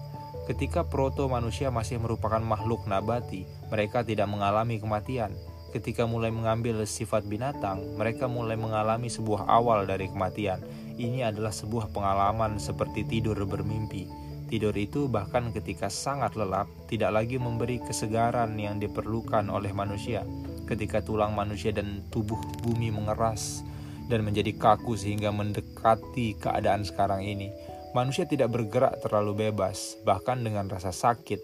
Ketika 0.51 0.83
proto 0.83 1.31
manusia 1.31 1.71
masih 1.71 2.03
merupakan 2.03 2.43
makhluk 2.43 2.83
nabati, 2.91 3.47
mereka 3.71 4.03
tidak 4.03 4.27
mengalami 4.27 4.83
kematian 4.83 5.31
Ketika 5.71 6.03
mulai 6.03 6.35
mengambil 6.35 6.83
sifat 6.83 7.23
binatang, 7.31 7.95
mereka 7.95 8.27
mulai 8.27 8.59
mengalami 8.59 9.07
sebuah 9.07 9.47
awal 9.47 9.87
dari 9.87 10.11
kematian. 10.11 10.59
Ini 10.99 11.31
adalah 11.31 11.55
sebuah 11.55 11.95
pengalaman 11.95 12.59
seperti 12.59 13.07
tidur 13.07 13.39
bermimpi. 13.47 14.11
Tidur 14.51 14.75
itu 14.75 15.07
bahkan 15.07 15.55
ketika 15.55 15.87
sangat 15.87 16.35
lelap 16.35 16.67
tidak 16.91 17.15
lagi 17.15 17.39
memberi 17.39 17.79
kesegaran 17.87 18.59
yang 18.59 18.83
diperlukan 18.83 19.47
oleh 19.47 19.71
manusia. 19.71 20.27
ketika 20.71 21.03
tulang 21.03 21.35
manusia 21.35 21.75
dan 21.75 21.99
tubuh 22.15 22.39
bumi 22.63 22.95
mengeras 22.95 23.67
dan 24.11 24.27
menjadi 24.27 24.51
kaku 24.59 24.99
sehingga 24.99 25.31
mendekati 25.31 26.35
keadaan 26.43 26.83
sekarang 26.83 27.23
ini. 27.23 27.55
Manusia 27.95 28.27
tidak 28.27 28.51
bergerak 28.51 28.99
terlalu 29.03 29.49
bebas, 29.49 29.99
bahkan 30.03 30.43
dengan 30.43 30.67
rasa 30.67 30.91
sakit, 30.91 31.39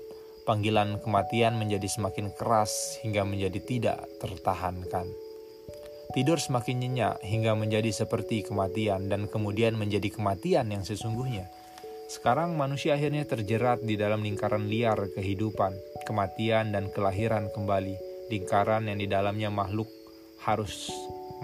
panggilan 0.46 0.98
kematian 1.02 1.58
menjadi 1.58 1.86
semakin 1.86 2.34
keras 2.34 2.98
hingga 3.02 3.26
menjadi 3.26 3.58
tidak 3.62 3.98
tertahankan. 4.18 5.10
Tidur 6.14 6.38
semakin 6.38 6.86
nyenyak 6.86 7.18
hingga 7.26 7.58
menjadi 7.58 7.90
seperti 7.90 8.46
kematian 8.46 9.10
dan 9.10 9.26
kemudian 9.26 9.74
menjadi 9.74 10.06
kematian 10.14 10.70
yang 10.70 10.86
sesungguhnya. 10.86 11.50
Sekarang 12.06 12.54
manusia 12.54 12.94
akhirnya 12.94 13.26
terjerat 13.26 13.82
di 13.82 13.98
dalam 13.98 14.22
lingkaran 14.22 14.70
liar 14.70 15.10
kehidupan, 15.18 15.74
kematian 16.06 16.70
dan 16.70 16.94
kelahiran 16.94 17.50
kembali, 17.50 17.98
lingkaran 18.30 18.86
yang 18.86 19.02
di 19.02 19.10
dalamnya 19.10 19.50
makhluk 19.50 19.90
harus 20.46 20.94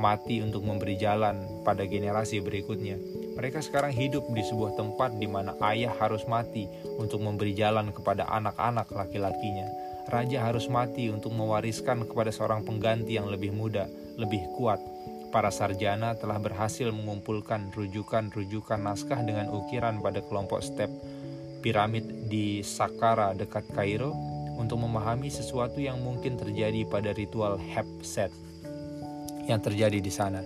mati 0.00 0.40
untuk 0.40 0.64
memberi 0.64 0.96
jalan 0.96 1.64
pada 1.66 1.84
generasi 1.84 2.40
berikutnya. 2.40 2.96
Mereka 3.36 3.64
sekarang 3.64 3.92
hidup 3.92 4.28
di 4.32 4.44
sebuah 4.44 4.76
tempat 4.76 5.16
di 5.16 5.28
mana 5.28 5.56
ayah 5.72 5.92
harus 5.96 6.24
mati 6.28 6.68
untuk 7.00 7.24
memberi 7.24 7.56
jalan 7.56 7.92
kepada 7.92 8.28
anak-anak 8.28 8.88
laki-lakinya. 8.92 9.68
Raja 10.10 10.42
harus 10.42 10.66
mati 10.66 11.08
untuk 11.08 11.32
mewariskan 11.32 12.04
kepada 12.04 12.34
seorang 12.34 12.66
pengganti 12.66 13.16
yang 13.16 13.30
lebih 13.30 13.54
muda, 13.54 13.86
lebih 14.18 14.42
kuat. 14.58 14.82
Para 15.32 15.48
sarjana 15.48 16.12
telah 16.18 16.36
berhasil 16.36 16.92
mengumpulkan 16.92 17.72
rujukan-rujukan 17.72 18.80
naskah 18.84 19.24
dengan 19.24 19.48
ukiran 19.48 20.04
pada 20.04 20.20
kelompok 20.20 20.60
step 20.60 20.92
piramid 21.64 22.28
di 22.28 22.60
Saqqara 22.60 23.32
dekat 23.38 23.64
Kairo 23.72 24.12
untuk 24.58 24.82
memahami 24.82 25.32
sesuatu 25.32 25.80
yang 25.80 26.02
mungkin 26.02 26.36
terjadi 26.36 26.84
pada 26.84 27.14
ritual 27.16 27.56
Hepset 27.56 28.34
yang 29.46 29.60
terjadi 29.62 29.98
di 29.98 30.12
sana. 30.12 30.42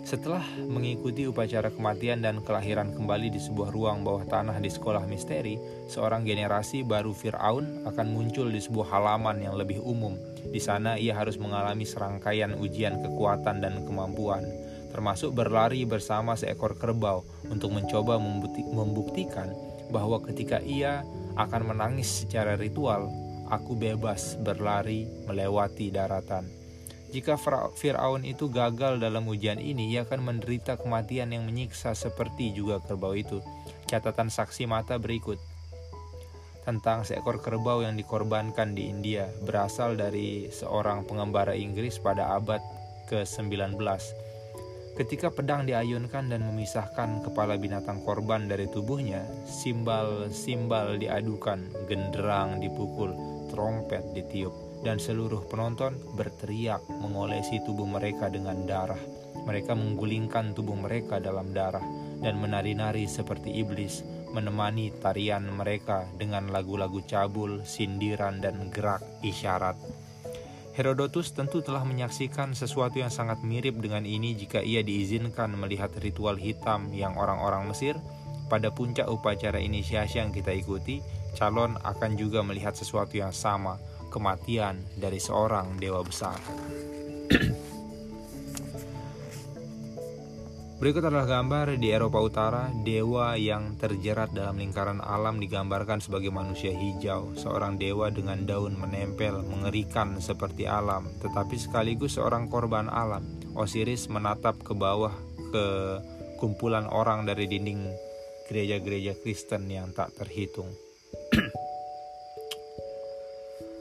Setelah 0.00 0.42
mengikuti 0.64 1.28
upacara 1.28 1.68
kematian 1.68 2.24
dan 2.24 2.40
kelahiran 2.40 2.90
kembali 2.96 3.30
di 3.30 3.38
sebuah 3.38 3.68
ruang 3.68 4.00
bawah 4.00 4.24
tanah 4.24 4.56
di 4.58 4.72
sekolah 4.72 5.04
misteri, 5.04 5.60
seorang 5.92 6.24
generasi 6.24 6.82
baru 6.82 7.12
Fir'aun 7.12 7.84
akan 7.84 8.06
muncul 8.08 8.48
di 8.48 8.58
sebuah 8.58 8.96
halaman 8.96 9.44
yang 9.44 9.54
lebih 9.60 9.78
umum. 9.84 10.16
Di 10.50 10.58
sana 10.58 10.96
ia 10.96 11.12
harus 11.12 11.36
mengalami 11.36 11.84
serangkaian 11.84 12.56
ujian 12.56 12.98
kekuatan 13.04 13.60
dan 13.60 13.84
kemampuan, 13.84 14.42
termasuk 14.90 15.36
berlari 15.36 15.84
bersama 15.84 16.32
seekor 16.32 16.80
kerbau 16.80 17.22
untuk 17.46 17.70
mencoba 17.70 18.16
membuktikan 18.18 19.52
bahwa 19.92 20.18
ketika 20.26 20.64
ia 20.64 21.04
akan 21.36 21.76
menangis 21.76 22.24
secara 22.24 22.56
ritual, 22.56 23.12
aku 23.52 23.76
bebas 23.76 24.40
berlari 24.40 25.06
melewati 25.28 25.92
daratan. 25.92 26.59
Jika 27.10 27.34
Fir'aun 27.74 28.22
itu 28.22 28.46
gagal 28.46 29.02
dalam 29.02 29.26
ujian 29.26 29.58
ini, 29.58 29.90
ia 29.90 30.06
akan 30.06 30.30
menderita 30.30 30.78
kematian 30.78 31.34
yang 31.34 31.42
menyiksa 31.42 31.90
seperti 31.98 32.54
juga 32.54 32.78
kerbau 32.78 33.18
itu. 33.18 33.42
Catatan 33.90 34.30
saksi 34.30 34.70
mata 34.70 34.94
berikut 34.94 35.34
tentang 36.62 37.02
seekor 37.02 37.42
kerbau 37.42 37.82
yang 37.82 37.98
dikorbankan 37.98 38.78
di 38.78 38.86
India 38.86 39.26
berasal 39.42 39.98
dari 39.98 40.54
seorang 40.54 41.02
pengembara 41.02 41.50
Inggris 41.50 41.98
pada 41.98 42.38
abad 42.38 42.62
ke-19. 43.10 43.74
Ketika 44.94 45.34
pedang 45.34 45.66
diayunkan 45.66 46.30
dan 46.30 46.46
memisahkan 46.46 47.26
kepala 47.26 47.58
binatang 47.58 48.06
korban 48.06 48.46
dari 48.46 48.70
tubuhnya, 48.70 49.26
simbal-simbal 49.50 50.94
diadukan, 50.94 51.74
genderang 51.90 52.62
dipukul, 52.62 53.10
trompet 53.50 54.04
ditiup 54.14 54.69
dan 54.80 54.96
seluruh 54.96 55.44
penonton 55.48 55.96
berteriak 56.16 56.80
mengolesi 56.88 57.60
tubuh 57.64 57.84
mereka 57.84 58.32
dengan 58.32 58.64
darah. 58.64 59.00
Mereka 59.44 59.72
menggulingkan 59.72 60.52
tubuh 60.52 60.76
mereka 60.76 61.16
dalam 61.20 61.52
darah 61.56 61.84
dan 62.20 62.36
menari-nari 62.40 63.08
seperti 63.08 63.60
iblis, 63.60 64.04
menemani 64.36 64.92
tarian 65.00 65.48
mereka 65.48 66.04
dengan 66.20 66.52
lagu-lagu 66.52 67.00
cabul, 67.08 67.64
sindiran, 67.64 68.38
dan 68.44 68.68
gerak 68.68 69.00
isyarat. 69.24 69.76
Herodotus 70.70 71.34
tentu 71.34 71.60
telah 71.60 71.82
menyaksikan 71.82 72.54
sesuatu 72.54 73.02
yang 73.02 73.10
sangat 73.10 73.42
mirip 73.42 73.76
dengan 73.82 74.06
ini 74.06 74.38
jika 74.38 74.62
ia 74.62 74.80
diizinkan 74.86 75.52
melihat 75.58 75.90
ritual 75.98 76.38
hitam 76.38 76.88
yang 76.94 77.18
orang-orang 77.18 77.68
Mesir 77.68 77.98
pada 78.46 78.70
puncak 78.70 79.06
upacara 79.10 79.58
inisiasi 79.58 80.22
yang 80.22 80.30
kita 80.30 80.54
ikuti, 80.54 81.02
calon 81.34 81.74
akan 81.86 82.18
juga 82.18 82.42
melihat 82.42 82.74
sesuatu 82.74 83.18
yang 83.18 83.34
sama, 83.34 83.78
kematian 84.10 84.82
dari 84.98 85.22
seorang 85.22 85.78
dewa 85.78 86.02
besar. 86.02 86.36
Berikut 90.80 91.04
adalah 91.04 91.28
gambar 91.28 91.76
di 91.76 91.92
Eropa 91.92 92.24
Utara, 92.24 92.72
dewa 92.72 93.36
yang 93.36 93.76
terjerat 93.76 94.32
dalam 94.32 94.56
lingkaran 94.56 95.04
alam 95.04 95.36
digambarkan 95.36 96.00
sebagai 96.00 96.32
manusia 96.32 96.72
hijau, 96.72 97.36
seorang 97.36 97.76
dewa 97.76 98.08
dengan 98.08 98.48
daun 98.48 98.80
menempel, 98.80 99.44
mengerikan 99.44 100.16
seperti 100.24 100.64
alam, 100.64 101.04
tetapi 101.20 101.60
sekaligus 101.60 102.16
seorang 102.16 102.48
korban 102.48 102.88
alam. 102.88 103.28
Osiris 103.52 104.08
menatap 104.08 104.56
ke 104.64 104.72
bawah 104.72 105.12
ke 105.52 105.66
kumpulan 106.40 106.88
orang 106.88 107.28
dari 107.28 107.44
dinding 107.44 107.84
gereja-gereja 108.48 109.20
Kristen 109.20 109.68
yang 109.68 109.92
tak 109.92 110.16
terhitung. 110.16 110.72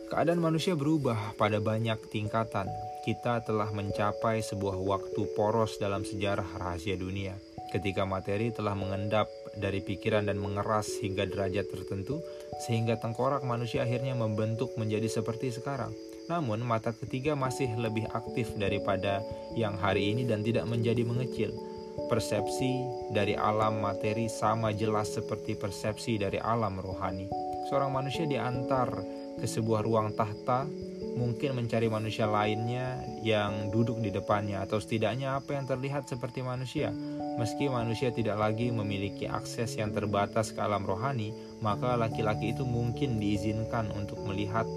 Keadaan 0.09 0.41
manusia 0.41 0.73
berubah 0.73 1.37
pada 1.37 1.61
banyak 1.61 2.09
tingkatan. 2.09 2.65
Kita 3.05 3.45
telah 3.45 3.69
mencapai 3.69 4.41
sebuah 4.41 4.81
waktu 4.81 5.21
poros 5.37 5.77
dalam 5.77 6.01
sejarah 6.01 6.57
rahasia 6.57 6.97
dunia, 6.97 7.37
ketika 7.69 8.09
materi 8.09 8.49
telah 8.49 8.73
mengendap 8.73 9.29
dari 9.53 9.85
pikiran 9.85 10.25
dan 10.25 10.41
mengeras 10.41 10.89
hingga 10.97 11.29
derajat 11.29 11.69
tertentu, 11.69 12.25
sehingga 12.65 12.97
tengkorak 12.97 13.45
manusia 13.45 13.85
akhirnya 13.85 14.17
membentuk 14.17 14.73
menjadi 14.81 15.05
seperti 15.05 15.53
sekarang. 15.53 15.93
Namun, 16.25 16.65
mata 16.65 16.89
ketiga 16.89 17.37
masih 17.37 17.69
lebih 17.77 18.09
aktif 18.09 18.49
daripada 18.57 19.21
yang 19.53 19.77
hari 19.77 20.09
ini 20.09 20.25
dan 20.25 20.41
tidak 20.41 20.65
menjadi 20.65 21.05
mengecil. 21.05 21.53
Persepsi 22.09 22.81
dari 23.13 23.37
alam 23.37 23.85
materi 23.85 24.25
sama 24.25 24.73
jelas 24.73 25.13
seperti 25.13 25.53
persepsi 25.53 26.17
dari 26.17 26.41
alam 26.41 26.81
rohani. 26.81 27.29
Seorang 27.69 27.93
manusia 27.93 28.25
diantar 28.25 28.89
ke 29.39 29.47
sebuah 29.47 29.88
ruang 29.88 30.13
tahta, 30.13 30.67
mungkin 31.15 31.58
mencari 31.58 31.88
manusia 31.88 32.28
lainnya 32.28 33.02
yang 33.23 33.71
duduk 33.71 33.99
di 34.04 34.12
depannya, 34.12 34.63
atau 34.63 34.80
setidaknya 34.80 35.39
apa 35.39 35.56
yang 35.56 35.65
terlihat 35.65 36.06
seperti 36.06 36.43
manusia. 36.45 36.91
Meski 37.39 37.71
manusia 37.71 38.12
tidak 38.12 38.39
lagi 38.39 38.71
memiliki 38.71 39.25
akses 39.25 39.80
yang 39.80 39.95
terbatas 39.95 40.52
ke 40.52 40.60
alam 40.60 40.84
rohani, 40.84 41.32
maka 41.63 41.95
laki-laki 41.95 42.52
itu 42.52 42.67
mungkin 42.67 43.19
diizinkan 43.19 43.91
untuk 43.95 44.19
melihat 44.28 44.67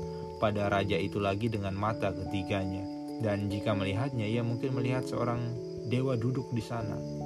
pada 0.42 0.66
raja 0.66 0.98
itu 0.98 1.22
lagi 1.22 1.46
dengan 1.50 1.74
mata 1.74 2.10
ketiganya. 2.10 2.82
Dan 3.22 3.46
jika 3.46 3.70
melihatnya, 3.74 4.26
ia 4.26 4.42
mungkin 4.42 4.74
melihat 4.74 5.06
seorang 5.06 5.38
dewa 5.86 6.18
duduk 6.18 6.50
di 6.50 6.62
sana. 6.62 7.21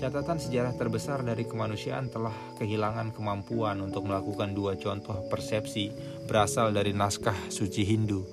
Catatan 0.00 0.40
sejarah 0.40 0.72
terbesar 0.80 1.20
dari 1.20 1.44
kemanusiaan 1.44 2.08
telah 2.08 2.32
kehilangan 2.56 3.12
kemampuan 3.12 3.84
untuk 3.84 4.08
melakukan 4.08 4.56
dua 4.56 4.80
contoh 4.80 5.28
persepsi 5.28 5.92
berasal 6.24 6.72
dari 6.72 6.96
naskah 6.96 7.36
suci 7.52 7.84
Hindu. 7.84 8.24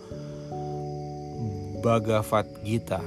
Bhagavad 1.84 2.48
Gita 2.64 3.04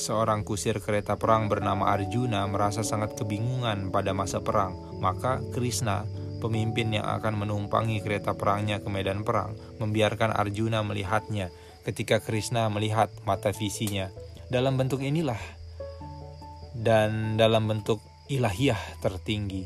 Seorang 0.00 0.48
kusir 0.48 0.80
kereta 0.80 1.20
perang 1.20 1.52
bernama 1.52 1.92
Arjuna 1.92 2.48
merasa 2.48 2.80
sangat 2.80 3.20
kebingungan 3.20 3.92
pada 3.92 4.16
masa 4.16 4.40
perang. 4.40 4.72
Maka 5.04 5.44
Krishna, 5.52 6.08
pemimpin 6.40 6.88
yang 6.88 7.04
akan 7.04 7.36
menumpangi 7.36 8.00
kereta 8.00 8.32
perangnya 8.32 8.80
ke 8.80 8.88
medan 8.88 9.28
perang, 9.28 9.60
membiarkan 9.76 10.32
Arjuna 10.32 10.80
melihatnya 10.80 11.52
ketika 11.84 12.16
Krishna 12.24 12.72
melihat 12.72 13.12
mata 13.28 13.52
visinya. 13.52 14.08
Dalam 14.48 14.80
bentuk 14.80 15.04
inilah 15.04 15.38
dan 16.74 17.38
dalam 17.38 17.70
bentuk 17.70 18.02
ilahiyah 18.26 19.00
tertinggi. 19.00 19.64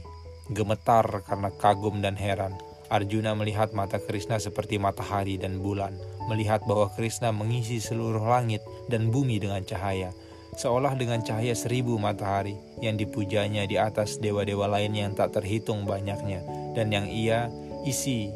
Gemetar 0.52 1.04
karena 1.24 1.52
kagum 1.52 2.00
dan 2.00 2.16
heran. 2.16 2.56
Arjuna 2.88 3.36
melihat 3.36 3.76
mata 3.76 4.00
Krishna 4.00 4.40
seperti 4.40 4.80
matahari 4.80 5.36
dan 5.36 5.60
bulan, 5.60 5.92
melihat 6.32 6.64
bahwa 6.64 6.88
Krishna 6.96 7.36
mengisi 7.36 7.84
seluruh 7.84 8.24
langit 8.24 8.64
dan 8.88 9.12
bumi 9.12 9.36
dengan 9.36 9.60
cahaya, 9.60 10.08
seolah 10.56 10.96
dengan 10.96 11.20
cahaya 11.20 11.52
seribu 11.52 12.00
matahari 12.00 12.56
yang 12.80 12.96
dipujanya 12.96 13.68
di 13.68 13.76
atas 13.76 14.16
dewa-dewa 14.16 14.72
lainnya 14.72 15.04
yang 15.04 15.12
tak 15.12 15.36
terhitung 15.36 15.84
banyaknya, 15.84 16.40
dan 16.72 16.88
yang 16.88 17.04
ia 17.04 17.52
isi 17.84 18.32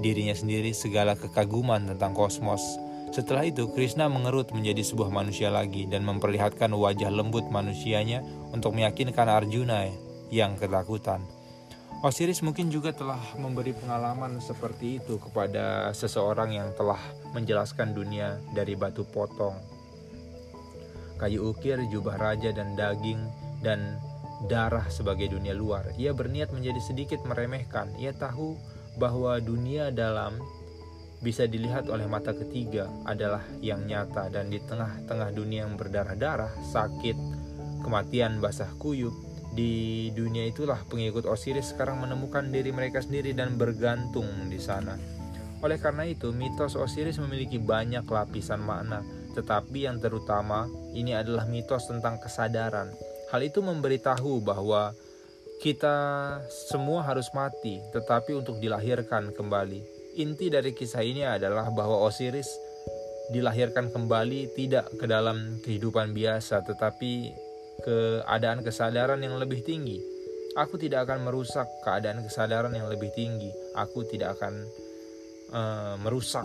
dirinya 0.00 0.32
sendiri 0.32 0.72
segala 0.72 1.12
kekaguman 1.12 1.84
tentang 1.92 2.16
kosmos, 2.16 2.64
setelah 3.12 3.44
itu, 3.44 3.68
Krishna 3.76 4.08
mengerut 4.08 4.56
menjadi 4.56 4.80
sebuah 4.80 5.12
manusia 5.12 5.52
lagi 5.52 5.84
dan 5.84 6.00
memperlihatkan 6.08 6.72
wajah 6.72 7.12
lembut 7.12 7.44
manusianya 7.52 8.24
untuk 8.56 8.72
meyakinkan 8.72 9.28
Arjuna 9.28 9.84
yang 10.32 10.56
ketakutan. 10.56 11.20
Osiris 12.02 12.42
mungkin 12.42 12.72
juga 12.72 12.90
telah 12.90 13.20
memberi 13.38 13.76
pengalaman 13.76 14.40
seperti 14.40 14.98
itu 14.98 15.20
kepada 15.22 15.92
seseorang 15.92 16.56
yang 16.56 16.72
telah 16.74 16.98
menjelaskan 17.30 17.94
dunia 17.94 18.42
dari 18.56 18.74
batu 18.74 19.06
potong, 19.06 19.54
kayu 21.20 21.54
ukir, 21.54 21.78
jubah 21.92 22.18
raja 22.18 22.50
dan 22.50 22.74
daging 22.74 23.22
dan 23.62 24.02
darah 24.50 24.88
sebagai 24.90 25.30
dunia 25.30 25.54
luar. 25.54 25.94
Ia 25.94 26.10
berniat 26.10 26.50
menjadi 26.50 26.80
sedikit 26.82 27.22
meremehkan. 27.22 27.94
Ia 28.00 28.10
tahu 28.16 28.58
bahwa 28.98 29.38
dunia 29.38 29.94
dalam 29.94 30.42
bisa 31.22 31.46
dilihat 31.46 31.86
oleh 31.86 32.04
mata 32.10 32.34
ketiga 32.34 32.90
adalah 33.06 33.46
yang 33.62 33.86
nyata 33.86 34.26
dan 34.28 34.50
di 34.50 34.58
tengah-tengah 34.58 35.30
dunia 35.30 35.64
yang 35.64 35.78
berdarah-darah, 35.78 36.50
sakit, 36.74 37.14
kematian, 37.86 38.42
basah 38.42 38.68
kuyup, 38.82 39.14
di 39.52 40.08
dunia 40.16 40.48
itulah 40.48 40.80
pengikut 40.88 41.28
Osiris 41.28 41.76
sekarang 41.76 42.02
menemukan 42.02 42.48
diri 42.48 42.72
mereka 42.72 43.04
sendiri 43.04 43.36
dan 43.36 43.60
bergantung 43.60 44.26
di 44.48 44.56
sana. 44.56 44.96
Oleh 45.62 45.78
karena 45.78 46.08
itu, 46.08 46.34
mitos 46.34 46.74
Osiris 46.74 47.22
memiliki 47.22 47.60
banyak 47.60 48.02
lapisan 48.02 48.64
makna, 48.64 49.06
tetapi 49.38 49.86
yang 49.86 50.02
terutama 50.02 50.66
ini 50.96 51.14
adalah 51.14 51.46
mitos 51.46 51.86
tentang 51.86 52.18
kesadaran. 52.18 52.90
Hal 53.30 53.44
itu 53.46 53.62
memberitahu 53.62 54.42
bahwa 54.42 54.96
kita 55.62 55.94
semua 56.50 57.06
harus 57.06 57.30
mati, 57.30 57.78
tetapi 57.94 58.34
untuk 58.34 58.58
dilahirkan 58.58 59.30
kembali. 59.30 60.01
Inti 60.12 60.52
dari 60.52 60.76
kisah 60.76 61.00
ini 61.00 61.24
adalah 61.24 61.72
bahwa 61.72 62.04
Osiris 62.04 62.48
dilahirkan 63.32 63.88
kembali 63.88 64.52
tidak 64.52 64.92
ke 65.00 65.08
dalam 65.08 65.56
kehidupan 65.64 66.12
biasa, 66.12 66.60
tetapi 66.68 67.32
keadaan 67.80 68.60
kesadaran 68.60 69.24
yang 69.24 69.40
lebih 69.40 69.64
tinggi. 69.64 69.96
Aku 70.52 70.76
tidak 70.76 71.08
akan 71.08 71.24
merusak 71.24 71.64
keadaan 71.80 72.20
kesadaran 72.28 72.76
yang 72.76 72.92
lebih 72.92 73.08
tinggi. 73.16 73.48
Aku 73.72 74.04
tidak 74.04 74.36
akan 74.36 74.68
uh, 75.56 75.96
merusak, 76.04 76.44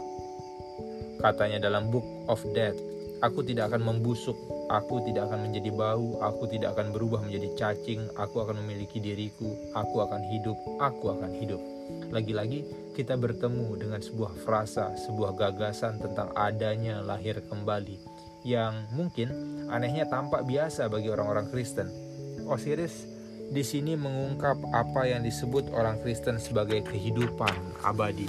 katanya 1.20 1.68
dalam 1.68 1.92
Book 1.92 2.08
of 2.32 2.40
Death. 2.56 2.80
Aku 3.20 3.44
tidak 3.44 3.74
akan 3.74 3.84
membusuk, 3.84 4.38
aku 4.72 5.02
tidak 5.04 5.28
akan 5.28 5.50
menjadi 5.50 5.74
bau, 5.74 6.22
aku 6.22 6.48
tidak 6.48 6.78
akan 6.78 6.94
berubah 6.94 7.20
menjadi 7.26 7.50
cacing, 7.58 8.00
aku 8.16 8.46
akan 8.46 8.62
memiliki 8.64 9.02
diriku, 9.02 9.50
aku 9.74 10.06
akan 10.06 10.22
hidup, 10.24 10.56
aku 10.78 11.18
akan 11.18 11.34
hidup. 11.36 11.77
Lagi-lagi 12.10 12.64
kita 12.96 13.20
bertemu 13.20 13.78
dengan 13.78 14.02
sebuah 14.02 14.34
frasa, 14.42 14.96
sebuah 14.98 15.38
gagasan 15.38 16.02
tentang 16.02 16.34
adanya 16.34 17.04
lahir 17.04 17.44
kembali 17.46 18.00
yang 18.48 18.88
mungkin 18.96 19.30
anehnya 19.68 20.08
tampak 20.08 20.48
biasa 20.48 20.88
bagi 20.88 21.12
orang-orang 21.12 21.52
Kristen. 21.52 21.92
Osiris 22.48 23.06
di 23.48 23.64
sini 23.64 23.96
mengungkap 23.96 24.60
apa 24.72 25.08
yang 25.08 25.24
disebut 25.24 25.72
orang 25.72 26.00
Kristen 26.04 26.40
sebagai 26.40 26.84
kehidupan 26.88 27.84
abadi. 27.84 28.28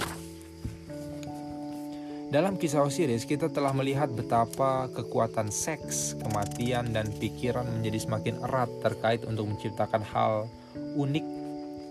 Dalam 2.29 2.61
kisah 2.61 2.85
Osiris, 2.85 3.25
kita 3.25 3.49
telah 3.49 3.73
melihat 3.73 4.05
betapa 4.13 4.85
kekuatan 4.93 5.49
seks, 5.49 6.13
kematian, 6.21 6.93
dan 6.93 7.09
pikiran 7.17 7.65
menjadi 7.65 8.05
semakin 8.05 8.37
erat 8.45 8.69
terkait 8.85 9.25
untuk 9.25 9.49
menciptakan 9.49 10.05
hal 10.05 10.45
unik, 10.93 11.25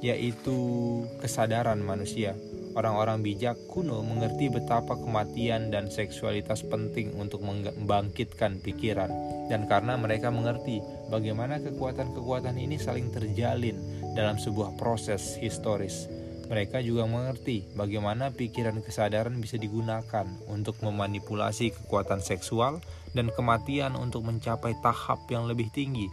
yaitu 0.01 0.59
kesadaran 1.19 1.83
manusia. 1.83 2.37
Orang-orang 2.79 3.27
bijak 3.27 3.59
kuno 3.67 4.07
mengerti 4.07 4.47
betapa 4.53 4.95
kematian 4.95 5.75
dan 5.75 5.91
seksualitas 5.91 6.63
penting 6.63 7.11
untuk 7.19 7.43
membangkitkan 7.43 8.63
pikiran, 8.63 9.11
dan 9.51 9.67
karena 9.67 9.99
mereka 9.99 10.31
mengerti 10.31 10.79
bagaimana 11.11 11.59
kekuatan-kekuatan 11.59 12.55
ini 12.55 12.79
saling 12.79 13.11
terjalin 13.11 13.83
dalam 14.15 14.39
sebuah 14.39 14.79
proses 14.79 15.35
historis. 15.43 16.07
Mereka 16.49 16.81
juga 16.81 17.05
mengerti 17.05 17.67
bagaimana 17.77 18.33
pikiran 18.33 18.81
kesadaran 18.81 19.37
bisa 19.43 19.61
digunakan 19.61 20.25
untuk 20.49 20.81
memanipulasi 20.81 21.77
kekuatan 21.77 22.23
seksual 22.25 22.81
dan 23.13 23.29
kematian 23.35 23.99
untuk 23.99 24.25
mencapai 24.25 24.73
tahap 24.81 25.29
yang 25.29 25.45
lebih 25.45 25.69
tinggi 25.75 26.09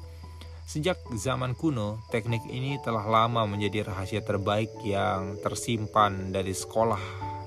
Sejak 0.65 0.97
zaman 1.13 1.53
kuno, 1.53 2.01
teknik 2.09 2.41
ini 2.49 2.81
telah 2.81 3.05
lama 3.05 3.45
menjadi 3.45 3.85
rahasia 3.85 4.25
terbaik 4.25 4.73
yang 4.81 5.37
tersimpan 5.37 6.33
dari 6.33 6.57
sekolah 6.57 6.97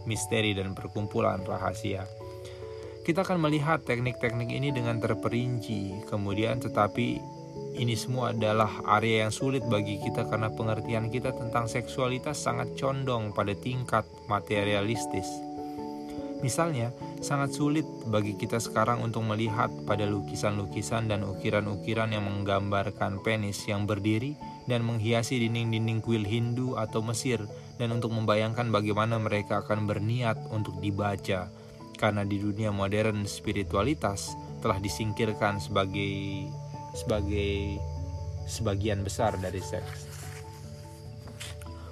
misteri 0.07 0.55
dan 0.55 0.71
perkumpulan 0.79 1.43
rahasia. 1.43 2.07
Kita 3.03 3.27
akan 3.27 3.43
melihat 3.43 3.83
teknik-teknik 3.83 4.55
ini 4.55 4.71
dengan 4.71 5.03
terperinci, 5.03 6.07
kemudian 6.07 6.63
tetapi 6.63 7.19
ini 7.75 7.99
semua 7.99 8.31
adalah 8.31 8.87
area 8.99 9.27
yang 9.27 9.35
sulit 9.35 9.67
bagi 9.67 9.99
kita 9.99 10.31
karena 10.31 10.55
pengertian 10.55 11.11
kita 11.11 11.35
tentang 11.35 11.67
seksualitas 11.67 12.39
sangat 12.39 12.79
condong 12.79 13.35
pada 13.35 13.51
tingkat 13.59 14.07
materialistis. 14.31 15.48
Misalnya, 16.39 16.95
sangat 17.19 17.51
sulit 17.51 17.83
bagi 18.07 18.39
kita 18.39 18.63
sekarang 18.63 19.03
untuk 19.03 19.27
melihat 19.27 19.75
pada 19.83 20.07
lukisan-lukisan 20.07 21.11
dan 21.11 21.27
ukiran-ukiran 21.27 22.15
yang 22.15 22.23
menggambarkan 22.31 23.19
penis 23.27 23.67
yang 23.67 23.91
berdiri 23.91 24.39
dan 24.71 24.87
menghiasi 24.87 25.43
dinding-dinding 25.43 25.99
kuil 25.99 26.23
Hindu 26.23 26.79
atau 26.79 27.03
Mesir 27.03 27.43
dan 27.83 27.91
untuk 27.91 28.15
membayangkan 28.15 28.71
bagaimana 28.71 29.19
mereka 29.19 29.67
akan 29.67 29.91
berniat 29.91 30.39
untuk 30.55 30.79
dibaca 30.79 31.51
karena 31.99 32.23
di 32.23 32.39
dunia 32.39 32.71
modern 32.71 33.27
spiritualitas 33.27 34.31
telah 34.63 34.79
disingkirkan 34.79 35.59
sebagai 35.59 36.47
sebagai 36.95 37.83
sebagian 38.47 39.03
besar 39.03 39.35
dari 39.43 39.59
seks. 39.59 40.08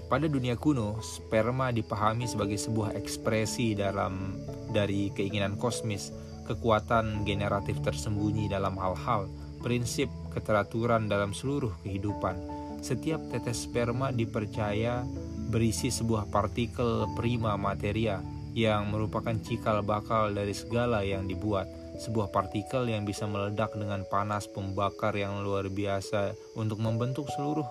Pada 0.06 0.30
dunia 0.30 0.54
kuno, 0.54 1.02
sperma 1.02 1.74
dipahami 1.74 2.30
sebagai 2.30 2.54
sebuah 2.54 2.94
ekspresi 2.94 3.74
dalam 3.74 4.38
dari 4.70 5.10
keinginan 5.10 5.58
kosmis, 5.58 6.14
kekuatan 6.46 7.26
generatif 7.26 7.82
tersembunyi 7.82 8.46
dalam 8.46 8.78
hal-hal, 8.78 9.26
prinsip 9.66 10.06
keteraturan 10.30 11.10
dalam 11.10 11.34
seluruh 11.34 11.74
kehidupan. 11.82 12.38
Setiap 12.86 13.18
tetes 13.34 13.66
sperma 13.66 14.14
dipercaya 14.14 15.02
berisi 15.50 15.90
sebuah 15.90 16.30
partikel 16.30 17.10
prima 17.18 17.58
materia 17.58 18.22
yang 18.54 18.94
merupakan 18.94 19.34
cikal 19.42 19.82
bakal 19.82 20.30
dari 20.30 20.54
segala 20.54 21.02
yang 21.02 21.26
dibuat. 21.26 21.66
Sebuah 21.98 22.30
partikel 22.30 22.86
yang 22.86 23.02
bisa 23.02 23.26
meledak 23.26 23.74
dengan 23.74 24.06
panas 24.06 24.46
pembakar 24.46 25.18
yang 25.18 25.42
luar 25.42 25.66
biasa 25.66 26.32
untuk 26.54 26.78
membentuk 26.78 27.26
seluruh 27.34 27.66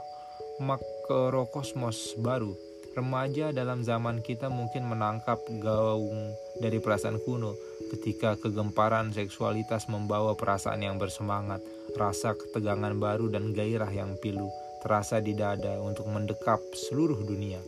makrokosmos 1.06 2.18
baru. 2.18 2.58
Remaja 2.98 3.54
dalam 3.54 3.86
zaman 3.86 4.26
kita 4.26 4.50
mungkin 4.50 4.89
menangkap 4.89 5.38
gaung 5.62 6.34
dari 6.58 6.82
perasaan 6.82 7.22
kuno 7.22 7.54
ketika 7.94 8.34
kegemparan 8.41 9.13
seksualitas 9.13 9.86
membawa 9.86 10.34
perasaan 10.34 10.82
yang 10.82 10.98
bersemangat, 10.98 11.62
rasa 11.94 12.34
ketegangan 12.34 12.98
baru 12.98 13.30
dan 13.30 13.54
gairah 13.54 13.94
yang 13.94 14.18
pilu 14.18 14.50
terasa 14.82 15.22
di 15.22 15.38
dada 15.38 15.78
untuk 15.78 16.10
mendekap 16.10 16.58
seluruh 16.74 17.22
dunia. 17.22 17.62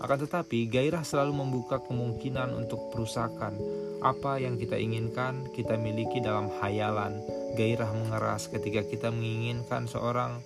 Akan 0.00 0.24
tetapi, 0.24 0.72
gairah 0.72 1.04
selalu 1.04 1.44
membuka 1.44 1.84
kemungkinan 1.84 2.56
untuk 2.56 2.88
perusakan. 2.88 3.52
Apa 4.00 4.40
yang 4.40 4.56
kita 4.56 4.80
inginkan, 4.80 5.44
kita 5.52 5.76
miliki 5.76 6.24
dalam 6.24 6.48
hayalan. 6.64 7.20
Gairah 7.52 7.92
mengeras 7.92 8.48
ketika 8.48 8.80
kita 8.86 9.12
menginginkan 9.12 9.84
seorang 9.90 10.40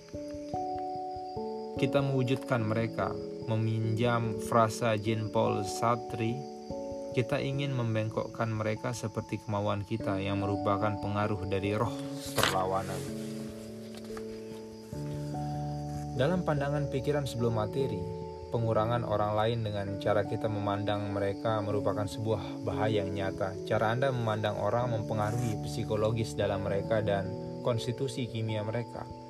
kita 1.77 2.05
mewujudkan 2.05 2.61
mereka, 2.61 3.09
meminjam 3.49 4.37
frasa 4.45 4.93
Jean 4.97 5.33
Paul 5.33 5.65
Sartre, 5.65 6.37
kita 7.13 7.37
ingin 7.37 7.73
membengkokkan 7.77 8.49
mereka 8.49 8.93
seperti 8.93 9.37
kemauan 9.45 9.85
kita 9.85 10.17
yang 10.17 10.41
merupakan 10.41 10.97
pengaruh 10.97 11.45
dari 11.45 11.77
roh 11.77 11.93
perlawanan. 12.33 13.01
Dalam 16.13 16.45
pandangan 16.45 16.93
pikiran 16.93 17.25
sebelum 17.25 17.57
materi, 17.57 17.97
pengurangan 18.53 19.01
orang 19.01 19.33
lain 19.33 19.59
dengan 19.65 19.87
cara 19.97 20.29
kita 20.29 20.45
memandang 20.45 21.09
mereka 21.09 21.57
merupakan 21.65 22.05
sebuah 22.05 22.61
bahaya 22.61 23.01
yang 23.01 23.17
nyata. 23.17 23.57
Cara 23.65 23.97
Anda 23.97 24.13
memandang 24.13 24.61
orang 24.61 24.93
mempengaruhi 24.93 25.57
psikologis 25.65 26.37
dalam 26.37 26.69
mereka 26.69 27.01
dan 27.01 27.33
konstitusi 27.65 28.29
kimia 28.29 28.61
mereka. 28.61 29.22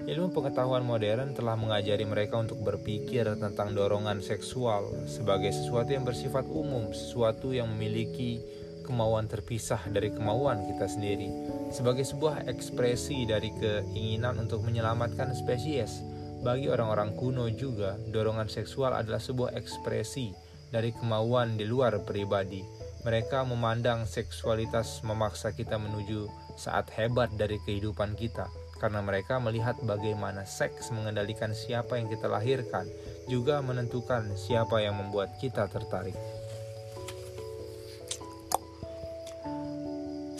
Ilmu 0.00 0.32
pengetahuan 0.32 0.80
modern 0.80 1.36
telah 1.36 1.60
mengajari 1.60 2.08
mereka 2.08 2.40
untuk 2.40 2.64
berpikir 2.64 3.28
tentang 3.36 3.76
dorongan 3.76 4.24
seksual 4.24 4.88
sebagai 5.04 5.52
sesuatu 5.52 5.92
yang 5.92 6.08
bersifat 6.08 6.48
umum, 6.48 6.88
sesuatu 6.96 7.52
yang 7.52 7.68
memiliki 7.68 8.40
kemauan 8.80 9.28
terpisah 9.28 9.84
dari 9.92 10.08
kemauan 10.08 10.64
kita 10.64 10.88
sendiri, 10.88 11.28
sebagai 11.68 12.08
sebuah 12.08 12.48
ekspresi 12.48 13.28
dari 13.28 13.52
keinginan 13.60 14.40
untuk 14.40 14.64
menyelamatkan 14.64 15.36
spesies. 15.36 16.00
Bagi 16.40 16.72
orang-orang 16.72 17.12
kuno 17.20 17.52
juga, 17.52 18.00
dorongan 18.08 18.48
seksual 18.48 18.96
adalah 18.96 19.20
sebuah 19.20 19.52
ekspresi 19.52 20.32
dari 20.72 20.96
kemauan 20.96 21.60
di 21.60 21.68
luar 21.68 22.00
pribadi. 22.08 22.64
Mereka 23.04 23.44
memandang 23.44 24.08
seksualitas 24.08 25.04
memaksa 25.04 25.52
kita 25.52 25.76
menuju 25.76 26.24
saat 26.56 26.88
hebat 26.96 27.28
dari 27.36 27.60
kehidupan 27.68 28.16
kita 28.16 28.48
karena 28.80 29.04
mereka 29.04 29.36
melihat 29.36 29.76
bagaimana 29.84 30.48
seks 30.48 30.88
mengendalikan 30.90 31.52
siapa 31.52 32.00
yang 32.00 32.08
kita 32.08 32.26
lahirkan, 32.26 32.88
juga 33.28 33.60
menentukan 33.60 34.32
siapa 34.34 34.80
yang 34.80 34.96
membuat 34.96 35.36
kita 35.36 35.68
tertarik. 35.68 36.16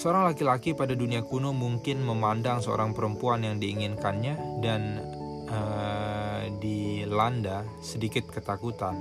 Seorang 0.01 0.32
laki-laki 0.32 0.72
pada 0.72 0.97
dunia 0.97 1.20
kuno 1.20 1.53
mungkin 1.53 2.01
memandang 2.01 2.64
seorang 2.64 2.97
perempuan 2.97 3.45
yang 3.45 3.61
diinginkannya 3.61 4.64
dan 4.64 5.05
uh, 5.53 6.49
dilanda 6.57 7.68
sedikit 7.84 8.24
ketakutan, 8.32 8.97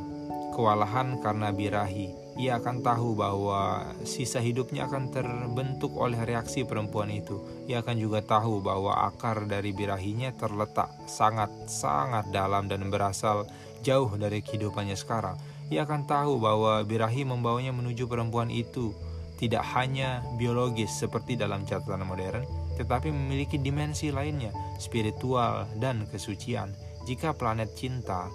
kewalahan 0.54 1.22
karena 1.22 1.54
birahi. 1.54 2.14
Ia 2.39 2.56
akan 2.64 2.80
tahu 2.80 3.20
bahwa 3.20 3.91
sisa 4.08 4.39
hidupnya 4.39 4.88
akan 4.88 5.12
terbentuk 5.12 5.91
oleh 6.00 6.24
reaksi 6.24 6.64
perempuan 6.64 7.12
itu. 7.12 7.43
Ia 7.68 7.84
akan 7.84 8.00
juga 8.00 8.24
tahu 8.24 8.64
bahwa 8.64 8.95
akar 9.12 9.43
dari 9.43 9.76
birahinya 9.76 10.32
terletak 10.39 10.88
sangat-sangat 11.04 12.32
dalam 12.32 12.72
dan 12.72 12.88
berasal 12.88 13.43
jauh 13.84 14.08
dari 14.16 14.39
kehidupannya 14.39 14.95
sekarang. 14.95 15.36
Ia 15.68 15.84
akan 15.84 16.08
tahu 16.08 16.39
bahwa 16.39 16.80
birahi 16.88 17.28
membawanya 17.28 17.76
menuju 17.76 18.08
perempuan 18.08 18.47
itu 18.47 18.95
tidak 19.36 19.64
hanya 19.76 20.20
biologis 20.36 20.91
seperti 20.95 21.39
dalam 21.39 21.64
catatan 21.64 22.04
modern, 22.04 22.43
tetapi 22.76 23.12
memiliki 23.12 23.56
dimensi 23.56 24.12
lainnya, 24.16 24.52
spiritual 24.80 25.68
dan 25.80 26.08
kesucian. 26.08 26.72
Jika 27.08 27.36
planet 27.36 27.72
cinta 27.76 28.28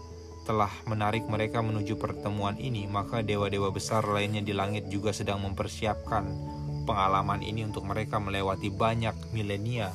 telah 0.44 0.70
menarik 0.84 1.24
mereka 1.24 1.64
menuju 1.64 1.96
pertemuan 1.96 2.60
ini, 2.60 2.84
maka 2.84 3.24
dewa-dewa 3.24 3.72
besar 3.72 4.04
lainnya 4.04 4.44
di 4.44 4.52
langit 4.52 4.86
juga 4.92 5.10
sedang 5.10 5.40
mempersiapkan 5.40 6.28
pengalaman 6.84 7.40
ini 7.40 7.64
untuk 7.64 7.88
mereka 7.88 8.20
melewati 8.20 8.68
banyak 8.68 9.16
milenia 9.32 9.90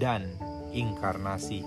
dan 0.00 0.24
inkarnasi. 0.72 1.62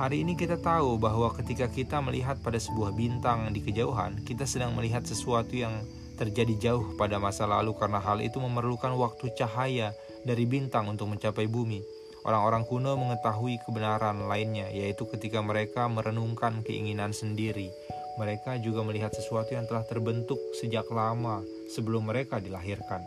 Hari 0.00 0.24
ini 0.24 0.32
kita 0.32 0.56
tahu 0.56 0.96
bahwa 0.96 1.28
ketika 1.36 1.68
kita 1.68 2.00
melihat 2.00 2.40
pada 2.40 2.56
sebuah 2.56 2.96
bintang 2.96 3.52
di 3.52 3.60
kejauhan, 3.60 4.24
kita 4.24 4.48
sedang 4.48 4.72
melihat 4.72 5.04
sesuatu 5.04 5.52
yang 5.52 5.84
terjadi 6.16 6.56
jauh 6.56 6.96
pada 6.96 7.20
masa 7.20 7.44
lalu 7.44 7.76
karena 7.76 8.00
hal 8.00 8.20
itu 8.24 8.40
memerlukan 8.40 8.96
waktu 8.96 9.28
cahaya 9.36 9.92
dari 10.24 10.48
bintang 10.48 10.88
untuk 10.88 11.12
mencapai 11.12 11.44
bumi. 11.44 11.99
Orang-orang 12.28 12.68
kuno 12.68 13.00
mengetahui 13.00 13.64
kebenaran 13.64 14.28
lainnya, 14.28 14.68
yaitu 14.68 15.08
ketika 15.08 15.40
mereka 15.40 15.88
merenungkan 15.88 16.60
keinginan 16.60 17.16
sendiri. 17.16 17.72
Mereka 18.20 18.60
juga 18.60 18.84
melihat 18.84 19.16
sesuatu 19.16 19.56
yang 19.56 19.64
telah 19.64 19.80
terbentuk 19.88 20.36
sejak 20.60 20.84
lama 20.92 21.40
sebelum 21.72 22.12
mereka 22.12 22.36
dilahirkan. 22.36 23.00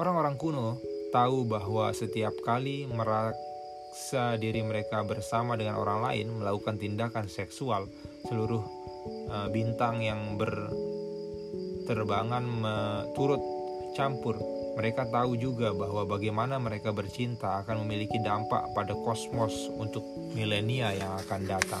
Orang-orang 0.00 0.40
kuno 0.40 0.80
tahu 1.12 1.44
bahwa 1.44 1.92
setiap 1.92 2.32
kali 2.40 2.88
merasa 2.88 4.40
diri 4.40 4.64
mereka 4.64 5.04
bersama 5.04 5.56
dengan 5.60 5.76
orang 5.76 6.00
lain 6.04 6.26
melakukan 6.40 6.80
tindakan 6.80 7.28
seksual, 7.28 7.84
seluruh 8.24 8.64
uh, 9.28 9.48
bintang 9.52 10.00
yang 10.00 10.40
ber 10.40 10.52
terbangan 11.86 12.44
turut 13.14 13.38
campur. 13.94 14.34
Mereka 14.76 15.08
tahu 15.08 15.40
juga 15.40 15.72
bahwa 15.72 16.04
bagaimana 16.04 16.60
mereka 16.60 16.92
bercinta 16.92 17.64
akan 17.64 17.88
memiliki 17.88 18.20
dampak 18.20 18.76
pada 18.76 18.92
kosmos 18.92 19.72
untuk 19.72 20.04
milenia 20.36 20.92
yang 20.92 21.16
akan 21.16 21.40
datang. 21.48 21.80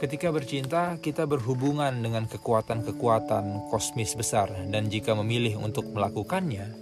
Ketika 0.00 0.32
bercinta, 0.32 0.96
kita 0.98 1.28
berhubungan 1.28 1.92
dengan 2.00 2.24
kekuatan-kekuatan 2.26 3.70
kosmis 3.70 4.16
besar, 4.16 4.50
dan 4.72 4.88
jika 4.88 5.14
memilih 5.14 5.60
untuk 5.60 5.86
melakukannya 5.92 6.72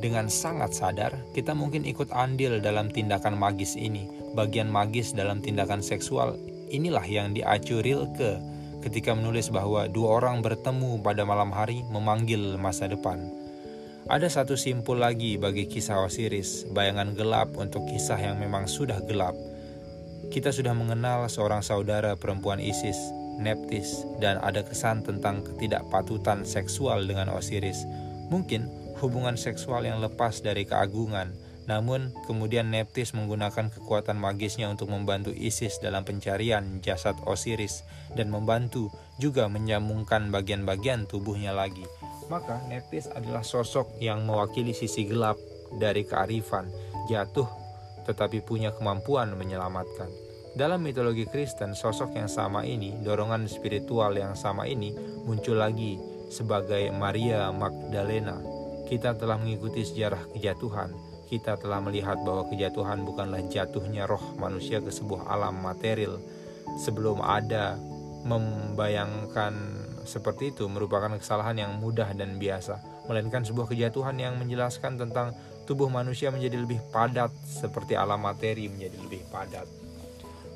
dengan 0.00 0.32
sangat 0.32 0.72
sadar, 0.72 1.12
kita 1.36 1.52
mungkin 1.52 1.84
ikut 1.84 2.08
andil 2.14 2.62
dalam 2.64 2.88
tindakan 2.88 3.36
magis 3.36 3.76
ini. 3.76 4.08
Bagian 4.32 4.70
magis 4.70 5.12
dalam 5.12 5.42
tindakan 5.42 5.82
seksual 5.84 6.38
Inilah 6.70 7.02
yang 7.02 7.34
diacu 7.34 7.82
Rilke 7.82 8.38
ketika 8.80 9.12
menulis 9.12 9.52
bahwa 9.52 9.86
dua 9.86 10.20
orang 10.20 10.40
bertemu 10.40 11.00
pada 11.04 11.22
malam 11.28 11.52
hari 11.52 11.84
memanggil 11.88 12.56
masa 12.56 12.88
depan. 12.88 13.28
Ada 14.10 14.42
satu 14.42 14.58
simpul 14.58 14.98
lagi 14.98 15.38
bagi 15.38 15.70
kisah 15.70 16.02
Osiris, 16.02 16.66
bayangan 16.72 17.14
gelap 17.14 17.54
untuk 17.54 17.86
kisah 17.86 18.18
yang 18.18 18.40
memang 18.40 18.66
sudah 18.66 18.98
gelap. 19.06 19.38
Kita 20.34 20.50
sudah 20.50 20.74
mengenal 20.74 21.30
seorang 21.30 21.62
saudara 21.62 22.18
perempuan 22.18 22.58
Isis, 22.58 22.98
Neptis, 23.38 24.02
dan 24.18 24.42
ada 24.42 24.66
kesan 24.66 25.06
tentang 25.06 25.46
ketidakpatutan 25.46 26.42
seksual 26.42 27.06
dengan 27.06 27.30
Osiris. 27.30 27.86
Mungkin 28.32 28.66
hubungan 28.98 29.38
seksual 29.38 29.86
yang 29.86 30.02
lepas 30.02 30.42
dari 30.42 30.66
keagungan, 30.66 31.30
namun, 31.68 32.14
kemudian 32.24 32.72
Neptis 32.72 33.12
menggunakan 33.12 33.68
kekuatan 33.68 34.16
magisnya 34.16 34.66
untuk 34.72 34.88
membantu 34.88 35.30
Isis 35.34 35.78
dalam 35.78 36.06
pencarian 36.06 36.80
jasad 36.80 37.14
Osiris 37.28 37.84
dan 38.16 38.32
membantu 38.32 38.88
juga 39.20 39.46
menyambungkan 39.46 40.32
bagian-bagian 40.32 41.04
tubuhnya 41.04 41.52
lagi. 41.52 41.84
Maka 42.32 42.62
Neptis 42.70 43.10
adalah 43.12 43.44
sosok 43.44 44.00
yang 44.00 44.24
mewakili 44.24 44.72
sisi 44.72 45.04
gelap 45.06 45.36
dari 45.76 46.02
kearifan, 46.06 46.70
jatuh 47.06 47.46
tetapi 48.08 48.42
punya 48.42 48.74
kemampuan 48.74 49.36
menyelamatkan. 49.36 50.08
Dalam 50.50 50.82
mitologi 50.82 51.30
Kristen, 51.30 51.78
sosok 51.78 52.18
yang 52.18 52.26
sama 52.26 52.66
ini, 52.66 52.98
dorongan 53.06 53.46
spiritual 53.46 54.18
yang 54.18 54.34
sama 54.34 54.66
ini 54.66 54.90
muncul 55.22 55.54
lagi 55.54 55.94
sebagai 56.26 56.90
Maria 56.90 57.54
Magdalena. 57.54 58.42
Kita 58.90 59.14
telah 59.14 59.38
mengikuti 59.38 59.86
sejarah 59.86 60.26
kejatuhan, 60.34 60.90
kita 61.30 61.54
telah 61.62 61.78
melihat 61.78 62.18
bahwa 62.26 62.50
kejatuhan 62.50 63.06
bukanlah 63.06 63.38
jatuhnya 63.46 64.10
roh 64.10 64.34
manusia 64.42 64.82
ke 64.82 64.90
sebuah 64.90 65.30
alam 65.30 65.62
material. 65.62 66.18
Sebelum 66.82 67.22
ada 67.22 67.78
membayangkan 68.26 69.54
seperti 70.02 70.50
itu 70.50 70.66
merupakan 70.66 71.14
kesalahan 71.14 71.62
yang 71.62 71.72
mudah 71.78 72.10
dan 72.18 72.42
biasa. 72.42 73.06
Melainkan 73.06 73.46
sebuah 73.46 73.70
kejatuhan 73.70 74.18
yang 74.18 74.34
menjelaskan 74.42 74.98
tentang 74.98 75.38
tubuh 75.70 75.86
manusia 75.86 76.34
menjadi 76.34 76.58
lebih 76.58 76.82
padat 76.90 77.30
seperti 77.46 77.94
alam 77.94 78.18
materi 78.18 78.66
menjadi 78.66 78.98
lebih 78.98 79.22
padat. 79.30 79.70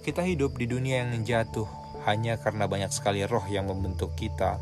Kita 0.02 0.26
hidup 0.26 0.58
di 0.58 0.66
dunia 0.66 1.06
yang 1.06 1.22
jatuh 1.22 1.70
hanya 2.04 2.36
karena 2.36 2.66
banyak 2.66 2.90
sekali 2.90 3.22
roh 3.24 3.46
yang 3.46 3.70
membentuk 3.70 4.12
kita 4.18 4.60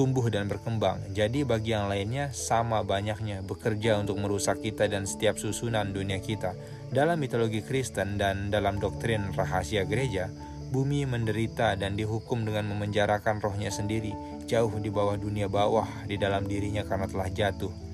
tumbuh 0.00 0.32
dan 0.32 0.48
berkembang. 0.48 0.96
Jadi 1.12 1.44
bagi 1.44 1.76
yang 1.76 1.92
lainnya 1.92 2.32
sama 2.32 2.80
banyaknya 2.80 3.44
bekerja 3.44 4.00
untuk 4.00 4.16
merusak 4.16 4.64
kita 4.64 4.88
dan 4.88 5.04
setiap 5.04 5.36
susunan 5.36 5.92
dunia 5.92 6.24
kita. 6.24 6.56
Dalam 6.88 7.20
mitologi 7.20 7.60
Kristen 7.60 8.16
dan 8.16 8.48
dalam 8.48 8.80
doktrin 8.80 9.28
rahasia 9.36 9.84
gereja, 9.84 10.32
bumi 10.72 11.04
menderita 11.04 11.76
dan 11.76 12.00
dihukum 12.00 12.48
dengan 12.48 12.72
memenjarakan 12.72 13.44
rohnya 13.44 13.68
sendiri 13.68 14.16
jauh 14.48 14.72
di 14.80 14.88
bawah 14.88 15.20
dunia 15.20 15.52
bawah 15.52 16.08
di 16.08 16.16
dalam 16.16 16.48
dirinya 16.48 16.80
karena 16.80 17.04
telah 17.04 17.28
jatuh. 17.28 17.90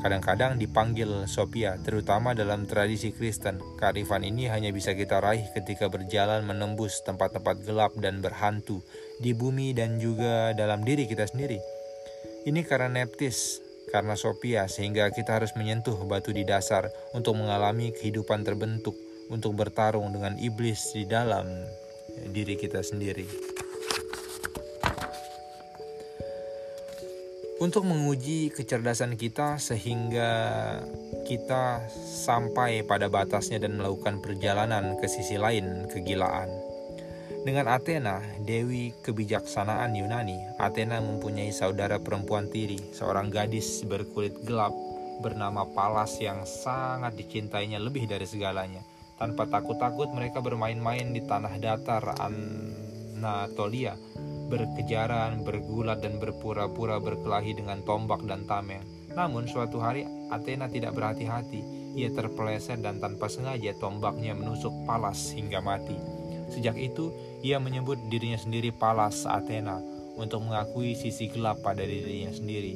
Kadang-kadang 0.00 0.56
dipanggil 0.56 1.28
Sophia, 1.28 1.76
terutama 1.84 2.32
dalam 2.32 2.64
tradisi 2.64 3.12
Kristen. 3.12 3.60
Kearifan 3.76 4.24
ini 4.24 4.48
hanya 4.48 4.72
bisa 4.72 4.96
kita 4.96 5.20
raih 5.20 5.44
ketika 5.52 5.92
berjalan 5.92 6.46
menembus 6.48 7.04
tempat-tempat 7.04 7.66
gelap 7.68 7.92
dan 8.00 8.24
berhantu 8.24 8.80
di 9.18 9.34
bumi 9.34 9.74
dan 9.74 9.98
juga 9.98 10.54
dalam 10.54 10.86
diri 10.86 11.10
kita 11.10 11.26
sendiri. 11.26 11.58
Ini 12.46 12.62
karena 12.64 13.02
neptis, 13.02 13.60
karena 13.90 14.14
Sophia, 14.14 14.70
sehingga 14.70 15.10
kita 15.10 15.42
harus 15.42 15.52
menyentuh 15.58 15.96
batu 16.06 16.30
di 16.30 16.46
dasar 16.46 16.88
untuk 17.12 17.34
mengalami 17.34 17.90
kehidupan 17.90 18.46
terbentuk, 18.46 18.94
untuk 19.28 19.58
bertarung 19.58 20.14
dengan 20.14 20.38
iblis 20.38 20.94
di 20.94 21.04
dalam 21.04 21.44
diri 22.30 22.54
kita 22.54 22.80
sendiri. 22.80 23.26
Untuk 27.58 27.82
menguji 27.90 28.54
kecerdasan 28.54 29.18
kita, 29.18 29.58
sehingga 29.58 30.30
kita 31.26 31.90
sampai 32.22 32.86
pada 32.86 33.10
batasnya 33.10 33.58
dan 33.58 33.74
melakukan 33.82 34.22
perjalanan 34.22 34.94
ke 35.02 35.10
sisi 35.10 35.34
lain 35.34 35.90
kegilaan. 35.90 36.67
Dengan 37.46 37.70
Athena, 37.70 38.18
dewi 38.42 38.90
kebijaksanaan 39.06 39.94
Yunani, 39.94 40.58
Athena 40.58 40.98
mempunyai 40.98 41.54
saudara 41.54 42.02
perempuan 42.02 42.50
tiri, 42.50 42.78
seorang 42.90 43.30
gadis 43.30 43.86
berkulit 43.86 44.34
gelap 44.42 44.74
bernama 45.22 45.62
Palas 45.70 46.18
yang 46.18 46.42
sangat 46.42 47.14
dicintainya 47.14 47.78
lebih 47.78 48.10
dari 48.10 48.26
segalanya. 48.26 48.82
Tanpa 49.18 49.46
takut-takut 49.46 50.10
mereka 50.14 50.42
bermain-main 50.42 51.14
di 51.14 51.22
tanah 51.26 51.58
datar 51.62 52.18
Anatolia, 52.18 53.94
berkejaran, 54.50 55.46
bergulat 55.46 56.02
dan 56.02 56.18
berpura-pura 56.18 56.98
berkelahi 56.98 57.54
dengan 57.54 57.82
tombak 57.86 58.22
dan 58.26 58.46
tameng. 58.50 58.82
Namun 59.14 59.46
suatu 59.46 59.78
hari 59.78 60.06
Athena 60.30 60.66
tidak 60.66 60.94
berhati-hati. 60.94 61.78
Ia 61.98 62.14
terpeleset 62.14 62.82
dan 62.82 63.02
tanpa 63.02 63.26
sengaja 63.26 63.74
tombaknya 63.78 64.34
menusuk 64.34 64.70
Palas 64.86 65.34
hingga 65.34 65.58
mati. 65.58 66.17
Sejak 66.48 66.76
itu, 66.80 67.12
ia 67.44 67.60
menyebut 67.60 67.98
dirinya 68.08 68.40
sendiri 68.40 68.72
Palas 68.72 69.28
Athena. 69.28 69.80
untuk 70.18 70.42
mengakui 70.42 70.98
sisi 70.98 71.30
gelap 71.30 71.62
pada 71.62 71.86
dirinya 71.86 72.34
sendiri. 72.34 72.74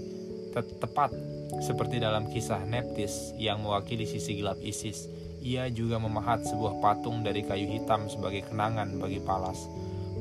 Tepat 0.54 1.10
seperti 1.58 1.98
dalam 1.98 2.30
kisah 2.30 2.62
Neptis 2.62 3.34
yang 3.34 3.66
mewakili 3.66 4.06
sisi 4.06 4.38
gelap 4.38 4.62
ISIS, 4.62 5.10
ia 5.42 5.66
juga 5.66 5.98
memahat 5.98 6.46
sebuah 6.46 6.78
patung 6.78 7.26
dari 7.26 7.42
kayu 7.42 7.66
hitam 7.66 8.06
sebagai 8.06 8.46
kenangan 8.46 8.94
bagi 9.02 9.18
Palas. 9.18 9.58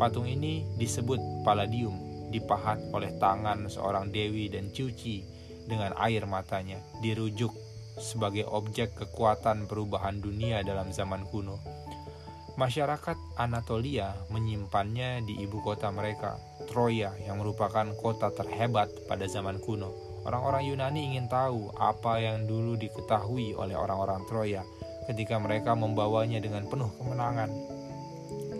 Patung 0.01 0.25
ini 0.25 0.65
disebut 0.81 1.45
Palladium, 1.45 1.93
dipahat 2.33 2.81
oleh 2.89 3.13
tangan 3.21 3.69
seorang 3.69 4.09
dewi 4.09 4.49
dan 4.49 4.73
cuci 4.73 5.21
dengan 5.69 5.93
air 6.01 6.25
matanya, 6.25 6.81
dirujuk 7.05 7.53
sebagai 8.01 8.49
objek 8.49 8.97
kekuatan 8.97 9.69
perubahan 9.69 10.17
dunia 10.17 10.65
dalam 10.65 10.89
zaman 10.89 11.21
kuno. 11.29 11.61
Masyarakat 12.61 13.41
Anatolia 13.41 14.13
menyimpannya 14.29 15.25
di 15.25 15.33
ibu 15.41 15.65
kota 15.65 15.89
mereka, 15.89 16.37
Troya, 16.69 17.09
yang 17.25 17.41
merupakan 17.41 17.89
kota 17.97 18.29
terhebat 18.29 18.85
pada 19.09 19.25
zaman 19.25 19.57
kuno. 19.57 19.89
Orang-orang 20.29 20.69
Yunani 20.69 21.09
ingin 21.09 21.25
tahu 21.25 21.73
apa 21.81 22.21
yang 22.21 22.45
dulu 22.45 22.77
diketahui 22.77 23.57
oleh 23.57 23.73
orang-orang 23.73 24.21
Troya 24.29 24.61
ketika 25.09 25.41
mereka 25.41 25.73
membawanya 25.73 26.37
dengan 26.37 26.69
penuh 26.69 26.93
kemenangan 27.01 27.49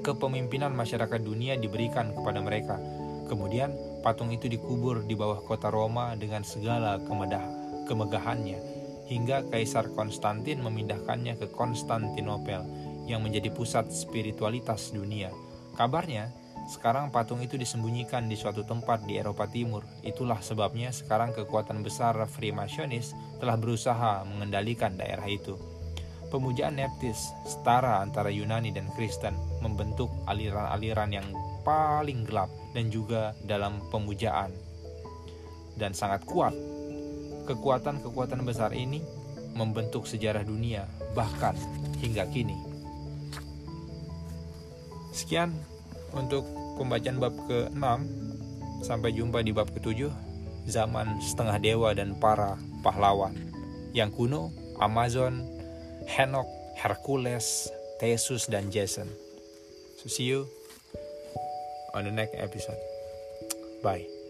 kepemimpinan 0.02 0.74
masyarakat 0.74 1.22
dunia 1.22 1.62
diberikan 1.62 2.10
kepada 2.18 2.41
mereka. 2.41 2.82
Kemudian 3.30 3.70
patung 4.02 4.34
itu 4.34 4.49
dikubur 4.49 5.06
di 5.06 5.14
bawah 5.14 5.45
kota 5.45 5.70
Roma 5.70 6.18
dengan 6.18 6.41
segala 6.41 6.97
kemegahannya 7.86 8.58
hingga 9.14 9.45
Kaisar 9.54 9.93
Konstantin 9.93 10.66
memindahkannya 10.66 11.38
ke 11.38 11.54
Konstantinopel 11.54 12.66
yang 13.12 13.22
menjadi 13.22 13.51
pusat 13.51 13.91
spiritualitas 13.91 14.95
dunia. 14.95 15.30
Kabarnya, 15.76 16.32
sekarang 16.72 17.12
patung 17.12 17.43
itu 17.43 17.59
disembunyikan 17.59 18.32
di 18.32 18.39
suatu 18.39 18.64
tempat 18.64 19.03
di 19.03 19.20
Eropa 19.20 19.49
Timur. 19.49 19.84
Itulah 20.07 20.39
sebabnya 20.39 20.95
sekarang 20.95 21.36
kekuatan 21.36 21.84
besar 21.84 22.16
Freemasonis 22.30 23.12
telah 23.43 23.59
berusaha 23.59 24.24
mengendalikan 24.24 24.95
daerah 24.95 25.28
itu. 25.28 25.59
Pemujaan 26.32 26.80
Neptis, 26.80 27.36
setara 27.43 27.99
antara 27.99 28.32
Yunani 28.32 28.72
dan 28.72 28.88
Kristen, 28.95 29.36
membentuk 29.59 30.07
aliran-aliran 30.32 31.12
yang 31.12 31.28
paling 31.68 32.24
gelap 32.24 32.47
dan 32.72 32.88
juga 32.88 33.36
dalam 33.43 33.84
pemujaan 33.91 34.55
dan 35.76 35.91
sangat 35.91 36.24
kuat. 36.24 36.55
Kekuatan-kekuatan 37.51 38.47
besar 38.47 38.72
ini 38.72 39.03
membentuk 39.57 40.07
sejarah 40.07 40.47
dunia 40.47 40.88
bahkan 41.12 41.57
hingga 41.99 42.24
kini. 42.32 42.71
Sekian 45.12 45.51
untuk 46.16 46.47
pembacaan 46.80 47.20
bab 47.20 47.36
ke-6. 47.47 47.86
Sampai 48.82 49.14
jumpa 49.14 49.45
di 49.45 49.53
bab 49.53 49.70
ke-7, 49.70 50.09
zaman 50.66 51.22
setengah 51.22 51.62
dewa 51.62 51.93
dan 51.93 52.18
para 52.18 52.57
pahlawan. 52.82 53.38
Yang 53.93 54.18
kuno, 54.18 54.49
Amazon, 54.82 55.45
Henok, 56.09 56.49
Hercules, 56.80 57.70
Theseus, 58.01 58.49
dan 58.49 58.74
Jason. 58.74 59.05
So 60.01 60.09
see 60.09 60.26
you 60.26 60.49
on 61.93 62.09
the 62.09 62.14
next 62.14 62.34
episode. 62.41 62.80
Bye. 63.86 64.21